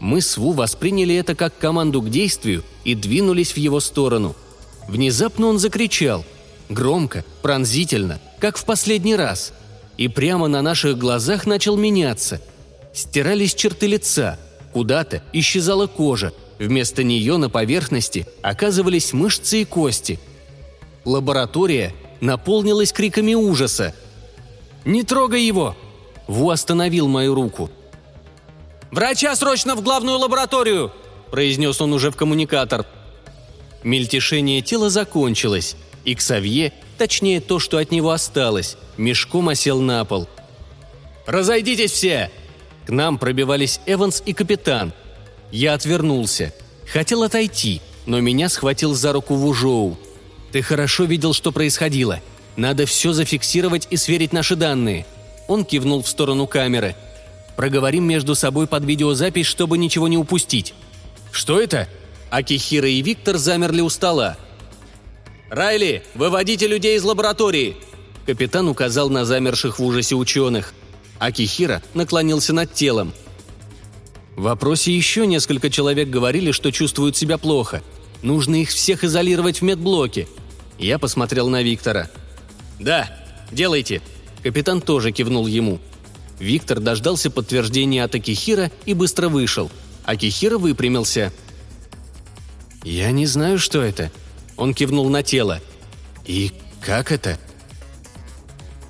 Мы 0.00 0.20
с 0.20 0.36
Ву 0.36 0.52
восприняли 0.52 1.14
это 1.14 1.34
как 1.34 1.56
команду 1.58 2.02
к 2.02 2.10
действию 2.10 2.62
и 2.84 2.94
двинулись 2.94 3.52
в 3.52 3.56
его 3.56 3.80
сторону– 3.80 4.36
Внезапно 4.88 5.48
он 5.48 5.58
закричал. 5.58 6.24
Громко, 6.70 7.24
пронзительно, 7.42 8.18
как 8.40 8.56
в 8.56 8.64
последний 8.64 9.14
раз. 9.14 9.52
И 9.98 10.08
прямо 10.08 10.48
на 10.48 10.62
наших 10.62 10.98
глазах 10.98 11.46
начал 11.46 11.76
меняться. 11.76 12.40
Стирались 12.94 13.54
черты 13.54 13.86
лица, 13.86 14.38
куда-то 14.72 15.22
исчезала 15.32 15.86
кожа, 15.86 16.32
вместо 16.58 17.02
нее 17.02 17.36
на 17.36 17.50
поверхности 17.50 18.26
оказывались 18.42 19.12
мышцы 19.12 19.62
и 19.62 19.64
кости. 19.64 20.18
Лаборатория 21.04 21.94
наполнилась 22.20 22.92
криками 22.92 23.34
ужаса. 23.34 23.94
«Не 24.84 25.02
трогай 25.02 25.42
его!» 25.42 25.76
Ву 26.26 26.50
остановил 26.50 27.08
мою 27.08 27.34
руку. 27.34 27.70
«Врача 28.90 29.34
срочно 29.34 29.74
в 29.74 29.82
главную 29.82 30.18
лабораторию!»– 30.18 30.92
произнес 31.30 31.80
он 31.80 31.92
уже 31.92 32.10
в 32.10 32.16
коммуникатор– 32.16 32.84
Мельтешение 33.82 34.60
тела 34.60 34.90
закончилось, 34.90 35.76
и 36.04 36.14
Ксавье, 36.14 36.72
точнее 36.96 37.40
то, 37.40 37.58
что 37.58 37.78
от 37.78 37.90
него 37.90 38.10
осталось, 38.10 38.76
мешком 38.96 39.48
осел 39.48 39.80
на 39.80 40.04
пол. 40.04 40.28
«Разойдитесь 41.26 41.92
все!» 41.92 42.30
К 42.88 42.90
нам 42.90 43.18
пробивались 43.18 43.80
Эванс 43.84 44.22
и 44.24 44.32
капитан. 44.32 44.94
Я 45.52 45.74
отвернулся. 45.74 46.54
Хотел 46.90 47.22
отойти, 47.22 47.82
но 48.06 48.18
меня 48.20 48.48
схватил 48.48 48.94
за 48.94 49.12
руку 49.12 49.34
Вужоу. 49.34 49.98
«Ты 50.52 50.62
хорошо 50.62 51.04
видел, 51.04 51.34
что 51.34 51.52
происходило. 51.52 52.20
Надо 52.56 52.86
все 52.86 53.12
зафиксировать 53.12 53.86
и 53.90 53.98
сверить 53.98 54.32
наши 54.32 54.56
данные». 54.56 55.04
Он 55.48 55.66
кивнул 55.66 56.02
в 56.02 56.08
сторону 56.08 56.46
камеры. 56.46 56.96
«Проговорим 57.56 58.04
между 58.04 58.34
собой 58.34 58.66
под 58.66 58.86
видеозапись, 58.86 59.44
чтобы 59.44 59.76
ничего 59.76 60.08
не 60.08 60.16
упустить». 60.16 60.72
«Что 61.30 61.60
это?» 61.60 61.88
Акихира 62.30 62.88
и 62.88 63.02
Виктор 63.02 63.36
замерли 63.36 63.82
у 63.82 63.90
стола. 63.90 64.38
«Райли, 65.50 66.04
выводите 66.14 66.66
людей 66.66 66.96
из 66.96 67.04
лаборатории!» 67.04 67.76
Капитан 68.24 68.66
указал 68.66 69.10
на 69.10 69.26
замерших 69.26 69.78
в 69.78 69.84
ужасе 69.84 70.14
ученых. 70.14 70.72
Акихира 71.18 71.82
наклонился 71.94 72.52
над 72.52 72.72
телом. 72.74 73.12
В 74.36 74.42
вопросе 74.42 74.92
еще 74.92 75.26
несколько 75.26 75.70
человек 75.70 76.08
говорили, 76.08 76.52
что 76.52 76.70
чувствуют 76.70 77.16
себя 77.16 77.38
плохо. 77.38 77.82
Нужно 78.22 78.62
их 78.62 78.70
всех 78.70 79.04
изолировать 79.04 79.60
в 79.60 79.64
медблоке. 79.64 80.28
Я 80.78 80.98
посмотрел 80.98 81.48
на 81.48 81.62
Виктора. 81.62 82.08
«Да, 82.78 83.10
делайте!» 83.50 84.00
Капитан 84.42 84.80
тоже 84.80 85.10
кивнул 85.10 85.46
ему. 85.46 85.80
Виктор 86.38 86.78
дождался 86.78 87.30
подтверждения 87.30 88.04
от 88.04 88.14
Акихира 88.14 88.70
и 88.86 88.94
быстро 88.94 89.28
вышел. 89.28 89.70
Акихира 90.04 90.58
выпрямился– 90.58 91.32
«Я 92.84 93.10
не 93.10 93.26
знаю, 93.26 93.58
что 93.58 93.82
это». 93.82 94.10
Он 94.56 94.74
кивнул 94.74 95.08
на 95.08 95.22
тело. 95.22 95.60
«И 96.24 96.52
как 96.80 97.12
это?» 97.12 97.38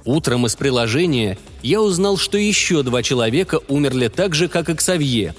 Утром 0.09 0.47
из 0.47 0.57
приложения 0.57 1.37
я 1.63 1.83
узнал, 1.83 2.17
что 2.17 2.39
еще 2.39 2.83
два 2.83 3.03
человека 3.03 3.61
умерли 3.69 4.09
так 4.09 4.35
же, 4.35 4.49
как 4.49 4.71
и 4.71 4.75
Ксавье. 4.75 5.35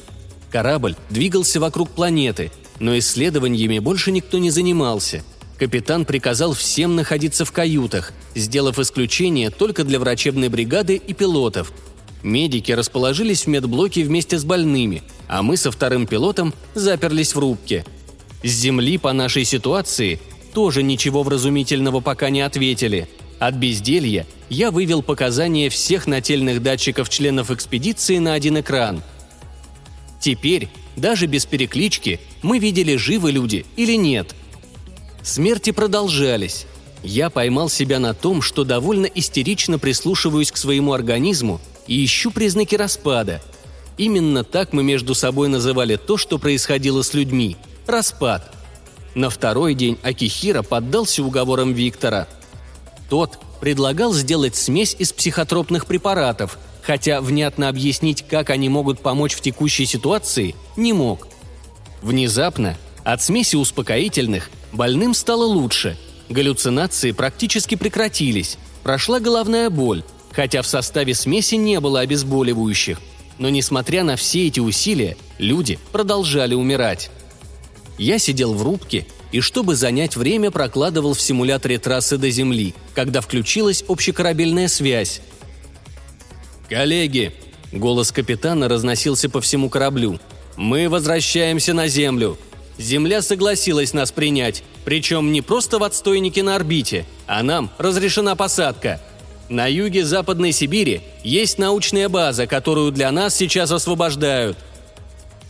Корабль 0.51 0.95
двигался 1.10 1.60
вокруг 1.60 1.89
планеты, 1.89 2.51
но 2.79 2.95
исследованиями 2.99 3.79
больше 3.79 4.12
никто 4.12 4.38
не 4.38 4.51
занимался. 4.51 5.23
Капитан 5.58 6.05
приказал 6.05 6.53
всем 6.53 6.95
находиться 6.95 7.45
в 7.45 7.51
каютах, 7.51 8.13
сделав 8.36 8.77
исключение 8.77 9.49
только 9.49 9.84
для 9.84 9.97
врачебной 9.99 10.49
бригады 10.49 10.97
и 10.97 11.15
пилотов. 11.15 11.73
Медики 12.21 12.71
расположились 12.71 13.45
в 13.45 13.47
медблоке 13.47 14.03
вместе 14.03 14.38
с 14.38 14.45
больными, 14.45 15.01
а 15.27 15.41
мы 15.41 15.58
со 15.58 15.71
вторым 15.71 16.05
пилотом 16.05 16.53
заперлись 16.75 17.34
в 17.34 17.39
рубке. 17.39 17.86
С 18.43 18.49
земли 18.49 18.99
по 18.99 19.13
нашей 19.13 19.45
ситуации 19.45 20.19
тоже 20.53 20.84
ничего 20.84 21.23
вразумительного 21.23 22.01
пока 22.01 22.29
не 22.29 22.41
ответили. 22.41 23.10
От 23.39 23.56
безделья 23.56 24.28
я 24.49 24.69
вывел 24.69 25.02
показания 25.02 25.69
всех 25.69 26.08
нательных 26.08 26.62
датчиков 26.62 27.10
членов 27.10 27.52
экспедиции 27.52 28.17
на 28.17 28.34
один 28.34 28.60
экран. 28.60 29.02
Теперь, 30.19 30.67
даже 30.97 31.25
без 31.25 31.45
переклички, 31.45 32.19
мы 32.41 32.60
видели, 32.60 32.97
живы 32.97 33.32
люди 33.32 33.65
или 33.78 33.93
нет. 33.93 34.36
Смерти 35.23 35.71
продолжались. 35.71 36.65
Я 37.02 37.30
поймал 37.30 37.69
себя 37.69 37.99
на 37.99 38.13
том, 38.13 38.41
что 38.41 38.65
довольно 38.65 39.06
истерично 39.06 39.80
прислушиваюсь 39.80 40.52
к 40.52 40.58
своему 40.58 40.91
организму 40.91 41.62
и 41.88 42.04
ищу 42.04 42.32
признаки 42.32 42.75
распада. 42.75 43.41
Именно 43.97 44.43
так 44.43 44.73
мы 44.73 44.84
между 44.84 45.15
собой 45.15 45.47
называли 45.47 45.95
то, 45.95 46.17
что 46.17 46.39
происходило 46.39 47.02
с 47.04 47.13
людьми– 47.13 47.56
распад. 47.88 48.54
На 49.15 49.30
второй 49.30 49.75
день 49.75 49.97
Акихира 50.04 50.62
поддался 50.62 51.23
уговорам 51.23 51.73
Виктора. 51.73 52.28
Тот 53.10 53.39
предлагал 53.60 54.13
сделать 54.13 54.56
смесь 54.56 54.95
из 54.98 55.12
психотропных 55.12 55.86
препаратов, 55.86 56.58
хотя 56.82 57.22
внятно 57.22 57.67
объяснить, 57.69 58.26
как 58.28 58.50
они 58.50 58.69
могут 58.69 59.02
помочь 59.02 59.34
в 59.34 59.41
текущей 59.41 59.86
ситуации, 59.86 60.56
не 60.78 60.93
мог. 60.93 61.28
Внезапно 62.02 62.78
от 63.04 63.22
смеси 63.22 63.56
успокоительных 63.56 64.50
Больным 64.72 65.13
стало 65.13 65.45
лучше. 65.45 65.98
Галлюцинации 66.30 67.12
практически 67.12 67.76
прекратились. 67.76 68.58
Прошла 68.84 69.19
головная 69.19 69.69
боль, 69.69 70.04
хотя 70.32 70.62
в 70.62 70.67
составе 70.67 71.15
смеси 71.15 71.56
не 71.56 71.80
было 71.80 72.02
обезболивающих. 72.02 73.00
Но 73.39 73.50
несмотря 73.50 74.04
на 74.04 74.15
все 74.15 74.48
эти 74.48 74.60
усилия, 74.60 75.17
люди 75.38 75.80
продолжали 75.91 76.54
умирать. 76.54 77.10
Я 77.98 78.19
сидел 78.19 78.54
в 78.54 78.62
рубке 78.62 79.08
и, 79.31 79.41
чтобы 79.41 79.75
занять 79.75 80.15
время, 80.15 80.51
прокладывал 80.51 81.13
в 81.13 81.21
симуляторе 81.21 81.77
трассы 81.77 82.17
до 82.17 82.29
Земли, 82.29 82.73
когда 82.93 83.21
включилась 83.21 83.83
общекорабельная 83.87 84.67
связь. 84.67 85.21
«Коллеги!»– 86.69 87.33
голос 87.71 88.11
капитана 88.11 88.67
разносился 88.67 89.29
по 89.29 89.41
всему 89.41 89.69
кораблю. 89.69 90.19
«Мы 90.57 90.89
возвращаемся 90.89 91.73
на 91.73 91.87
Землю. 91.87 92.37
Земля 92.77 93.21
согласилась 93.21 93.93
нас 93.93 94.11
принять, 94.11 94.63
причем 94.85 95.31
не 95.31 95.41
просто 95.41 95.79
в 95.79 95.83
отстойнике 95.83 96.43
на 96.43 96.55
орбите, 96.55 97.05
а 97.27 97.43
нам 97.43 97.69
разрешена 97.77 98.35
посадка. 98.35 99.01
На 99.49 99.65
юге 99.67 100.05
Западной 100.05 100.51
Сибири 100.51 101.01
есть 101.23 101.57
научная 101.57 102.07
база, 102.07 102.47
которую 102.47 102.91
для 102.91 103.11
нас 103.11 103.35
сейчас 103.35 103.71
освобождают. 103.71 104.57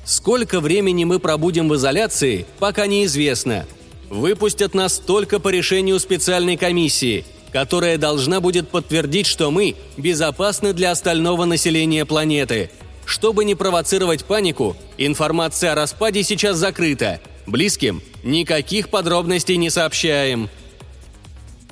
Сколько 0.09 0.59
времени 0.59 1.03
мы 1.03 1.19
пробудем 1.19 1.69
в 1.69 1.75
изоляции, 1.75 2.47
пока 2.57 2.87
неизвестно. 2.87 3.67
Выпустят 4.09 4.73
нас 4.73 4.97
только 4.97 5.39
по 5.39 5.49
решению 5.49 5.99
специальной 5.99 6.57
комиссии, 6.57 7.25
которая 7.53 7.99
должна 7.99 8.41
будет 8.41 8.69
подтвердить, 8.69 9.27
что 9.27 9.51
мы 9.51 9.75
безопасны 9.97 10.73
для 10.73 10.89
остального 10.89 11.45
населения 11.45 12.05
планеты– 12.05 12.71
чтобы 13.05 13.43
не 13.43 13.55
провоцировать 13.55 14.23
панику, 14.23 14.77
информация 14.99 15.71
о 15.71 15.75
распаде 15.75 16.21
сейчас 16.21 16.57
закрыта. 16.57 17.19
Близким 17.47 18.03
никаких 18.23 18.89
подробностей 18.89 19.57
не 19.57 19.71
сообщаем. 19.71 20.47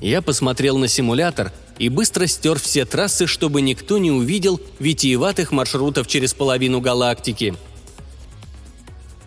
Я 0.00 0.20
посмотрел 0.20 0.78
на 0.78 0.88
симулятор 0.88 1.52
и 1.78 1.88
быстро 1.88 2.26
стер 2.26 2.58
все 2.58 2.84
трассы, 2.84 3.28
чтобы 3.28 3.62
никто 3.62 3.98
не 3.98 4.10
увидел 4.10 4.60
витиеватых 4.80 5.52
маршрутов 5.52 6.08
через 6.08 6.34
половину 6.34 6.80
галактики. 6.80 7.54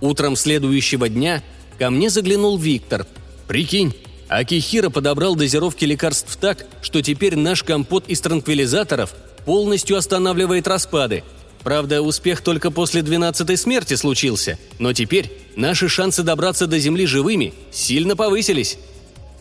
Утром 0.02 0.36
следующего 0.36 1.08
дня 1.08 1.42
ко 1.80 1.90
мне 1.90 2.10
заглянул 2.10 2.58
Виктор. 2.58 3.08
«Прикинь, 3.48 3.94
Акихира 4.28 4.90
подобрал 4.90 5.36
дозировки 5.36 5.86
лекарств 5.86 6.36
так, 6.38 6.66
что 6.82 7.02
теперь 7.02 7.38
наш 7.38 7.64
компот 7.64 8.08
из 8.08 8.20
транквилизаторов 8.22 9.14
полностью 9.46 9.98
останавливает 9.98 10.68
распады– 10.68 11.24
Правда, 11.64 12.02
успех 12.02 12.42
только 12.42 12.72
после 12.72 13.02
двенадцатой 13.02 13.56
смерти 13.56 13.94
случился, 13.94 14.58
но 14.80 14.94
теперь 14.94 15.32
наши 15.56 15.88
шансы 15.88 16.24
добраться 16.24 16.66
до 16.68 16.80
Земли 16.80 17.06
живыми 17.06 17.54
сильно 17.72 18.16
повысились. 18.16 18.78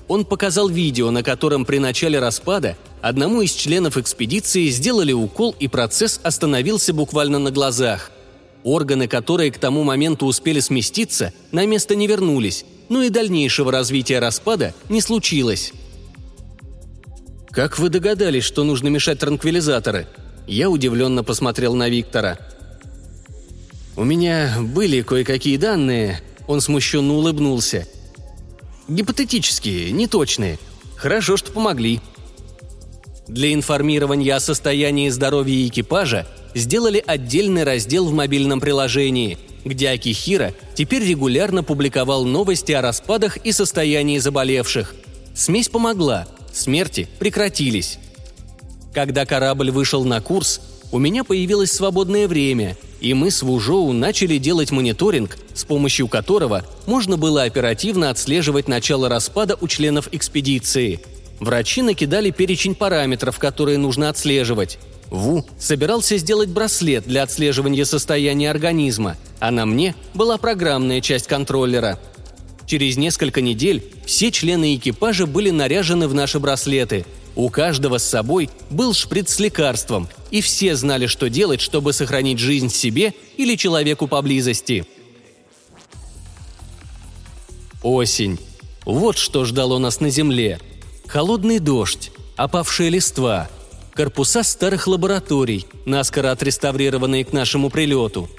Он 0.06 0.24
показал 0.24 0.68
видео, 0.68 1.10
на 1.10 1.22
котором 1.22 1.64
при 1.64 1.78
начале 1.78 2.18
распада 2.18 2.76
одному 3.00 3.42
из 3.42 3.52
членов 3.52 3.96
экспедиции 3.96 4.68
сделали 4.68 5.12
укол 5.12 5.54
и 5.58 5.68
процесс 5.68 6.20
остановился 6.22 6.92
буквально 6.92 7.38
на 7.38 7.50
глазах. 7.50 8.10
Органы, 8.62 9.08
которые 9.08 9.50
к 9.50 9.58
тому 9.58 9.84
моменту 9.84 10.26
успели 10.26 10.60
сместиться, 10.60 11.32
на 11.50 11.64
место 11.66 11.94
не 11.94 12.06
вернулись, 12.06 12.64
но 12.88 13.02
и 13.02 13.08
дальнейшего 13.08 13.72
развития 13.72 14.18
распада 14.18 14.74
не 14.88 15.00
случилось. 15.00 15.72
«Как 17.50 17.78
вы 17.78 17.88
догадались, 17.88 18.44
что 18.44 18.64
нужно 18.64 18.88
мешать 18.88 19.18
транквилизаторы?» 19.18 20.06
Я 20.46 20.68
удивленно 20.68 21.22
посмотрел 21.22 21.74
на 21.74 21.88
Виктора. 21.88 22.38
«У 23.96 24.04
меня 24.04 24.56
были 24.60 25.02
кое-какие 25.02 25.56
данные»,— 25.56 26.20
он 26.48 26.60
смущенно 26.60 27.14
улыбнулся. 27.14 27.86
«Гипотетические, 28.88 29.92
неточные. 29.92 30.58
Хорошо, 30.96 31.36
что 31.36 31.52
помогли». 31.52 32.00
Для 33.28 33.52
информирования 33.52 34.34
о 34.34 34.40
состоянии 34.40 35.08
здоровья 35.08 35.66
экипажа 35.68 36.26
сделали 36.54 37.02
отдельный 37.06 37.64
раздел 37.64 38.06
в 38.06 38.12
мобильном 38.12 38.60
приложении, 38.60 39.38
где 39.64 39.90
Акихира 39.90 40.54
теперь 40.74 41.04
регулярно 41.04 41.62
публиковал 41.62 42.24
новости 42.24 42.72
о 42.72 42.82
распадах 42.82 43.36
и 43.38 43.52
состоянии 43.52 44.18
заболевших. 44.18 44.94
Смесь 45.34 45.68
помогла, 45.68 46.26
смерти 46.52 47.08
прекратились. 47.18 47.98
Когда 48.92 49.24
корабль 49.26 49.70
вышел 49.70 50.04
на 50.04 50.20
курс, 50.20 50.60
у 50.92 50.98
меня 50.98 51.22
появилось 51.22 51.70
свободное 51.70 52.26
время, 52.26 52.76
и 53.00 53.14
мы 53.14 53.30
с 53.30 53.42
Вужоу 53.42 53.92
начали 53.92 54.38
делать 54.38 54.72
мониторинг, 54.72 55.38
с 55.54 55.64
помощью 55.64 56.08
которого 56.08 56.64
можно 56.86 57.16
было 57.16 57.44
оперативно 57.44 58.10
отслеживать 58.10 58.66
начало 58.66 59.08
распада 59.08 59.56
у 59.60 59.68
членов 59.68 60.08
экспедиции. 60.12 61.00
Врачи 61.38 61.80
накидали 61.80 62.30
перечень 62.30 62.74
параметров, 62.74 63.38
которые 63.38 63.78
нужно 63.78 64.08
отслеживать. 64.08 64.78
Ву 65.10 65.44
собирался 65.58 66.16
сделать 66.16 66.48
браслет 66.48 67.04
для 67.04 67.22
отслеживания 67.22 67.84
состояния 67.84 68.50
организма, 68.50 69.16
а 69.40 69.50
на 69.50 69.66
мне 69.66 69.94
была 70.14 70.38
программная 70.38 71.00
часть 71.00 71.26
контроллера. 71.26 71.98
Через 72.66 72.96
несколько 72.96 73.40
недель 73.40 73.84
все 74.06 74.30
члены 74.30 74.76
экипажа 74.76 75.26
были 75.26 75.50
наряжены 75.50 76.08
в 76.08 76.14
наши 76.14 76.38
браслеты– 76.38 77.04
у 77.36 77.48
каждого 77.48 77.98
с 77.98 78.04
собой 78.04 78.50
был 78.70 78.92
шприц 78.92 79.34
с 79.34 79.40
лекарством, 79.40 80.08
и 80.30 80.40
все 80.40 80.74
знали, 80.76 81.06
что 81.06 81.30
делать, 81.30 81.60
чтобы 81.60 81.92
сохранить 81.92 82.38
жизнь 82.38 82.70
себе 82.70 83.14
или 83.36 83.56
человеку 83.56 84.06
поблизости. 84.08 84.84
Осень. 87.82 88.38
Вот 88.84 89.16
что 89.16 89.44
ждало 89.44 89.78
нас 89.78 90.00
на 90.00 90.10
Земле. 90.10 90.58
Холодный 91.06 91.60
дождь, 91.60 92.10
опавшие 92.36 92.90
листва, 92.90 93.48
корпуса 94.00 94.42
старых 94.42 94.86
лабораторий, 94.86 95.66
наскоро 95.84 96.30
отреставрированные 96.30 97.22
к 97.22 97.34
нашему 97.34 97.68
прилету. 97.68 98.30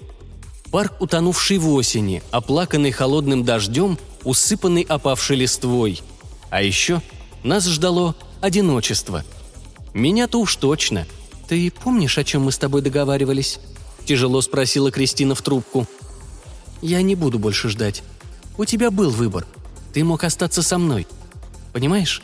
Парк, 0.72 1.00
утонувший 1.00 1.60
в 1.60 1.70
осени, 1.70 2.24
оплаканный 2.32 2.90
холодным 2.90 3.46
дождем, 3.46 4.00
усыпанный 4.24 4.82
опавшей 4.82 5.38
листвой. 5.38 6.02
А 6.50 6.64
еще 6.64 7.04
нас 7.44 7.68
ждало 7.68 8.16
одиночество. 8.42 9.24
Меня-то 9.94 10.40
уж 10.40 10.56
точно. 10.56 11.06
Ты 11.48 11.70
помнишь, 11.70 12.18
о 12.18 12.24
чем 12.24 12.42
мы 12.46 12.52
с 12.52 12.58
тобой 12.58 12.82
договаривались? 12.82 13.60
Тяжело 14.06 14.42
спросила 14.42 14.90
Кристина 14.90 15.36
в 15.36 15.44
трубку. 15.44 15.86
Я 16.82 17.04
не 17.04 17.14
буду 17.14 17.38
больше 17.38 17.70
ждать. 17.70 18.02
У 18.58 18.66
тебя 18.66 18.90
был 18.90 19.12
выбор. 19.12 19.46
Ты 19.94 20.04
мог 20.04 20.24
остаться 20.24 20.64
со 20.64 20.80
мной. 20.80 21.06
Понимаешь? 21.72 22.24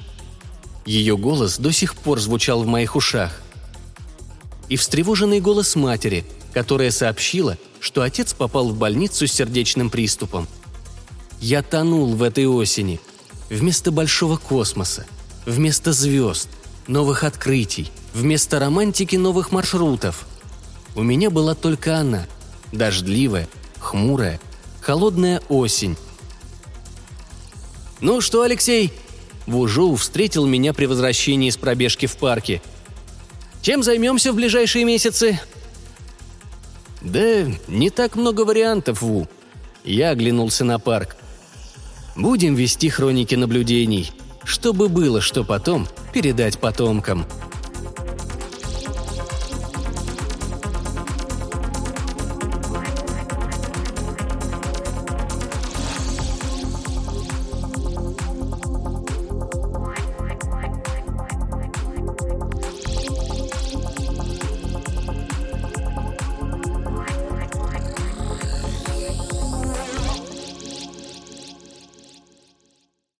Ее 0.88 1.16
голос 1.18 1.60
до 1.60 1.72
сих 1.72 1.94
пор 1.96 2.20
звучал 2.20 2.64
в 2.64 2.66
моих 2.66 2.96
ушах. 2.96 3.40
И 4.70 4.76
встревоженный 4.76 5.40
голос 5.40 5.76
матери, 5.76 6.26
которая 6.52 6.90
сообщила, 6.90 7.60
что 7.80 8.02
отец 8.02 8.34
попал 8.34 8.70
в 8.70 8.76
больницу 8.76 9.28
с 9.28 9.32
сердечным 9.32 9.92
приступом. 9.92 10.48
Я 11.40 11.62
тонул 11.62 12.16
в 12.16 12.24
этой 12.24 12.48
осени. 12.48 13.00
Вместо 13.52 13.92
большого 13.92 14.38
космоса– 14.38 15.06
Вместо 15.48 15.94
звезд, 15.94 16.50
новых 16.88 17.24
открытий, 17.24 17.90
вместо 18.14 18.60
романтики 18.60 19.16
новых 19.16 19.54
маршрутов. 19.54 20.28
У 20.94 21.04
меня 21.04 21.30
была 21.30 21.56
только 21.56 21.96
она, 21.96 22.28
дождливая, 22.74 23.48
хмурая, 23.80 24.42
холодная 24.82 25.42
осень. 25.48 25.96
«Ну 28.02 28.20
что, 28.20 28.42
Алексей?» 28.42 28.92
Вужоу 29.48 29.96
встретил 29.96 30.46
меня 30.46 30.74
при 30.74 30.86
возвращении 30.86 31.50
с 31.50 31.58
пробежки 31.58 32.06
в 32.06 32.18
парке. 32.18 32.62
«Чем 33.62 33.82
займемся 33.82 34.32
в 34.32 34.36
ближайшие 34.36 34.84
месяцы?» 34.84 35.40
«Да 37.02 37.46
не 37.68 37.90
так 37.90 38.16
много 38.16 38.42
вариантов, 38.42 39.02
Ву». 39.02 39.28
Я 39.86 40.12
оглянулся 40.12 40.66
на 40.66 40.80
парк. 40.80 41.16
«Будем 42.18 42.56
вести 42.56 42.90
хроники 42.90 43.36
наблюдений, 43.36 44.12
чтобы 44.44 44.90
было 44.90 45.22
что 45.22 45.46
потом 45.46 45.88
передать 46.14 46.60
потомкам». 46.60 47.26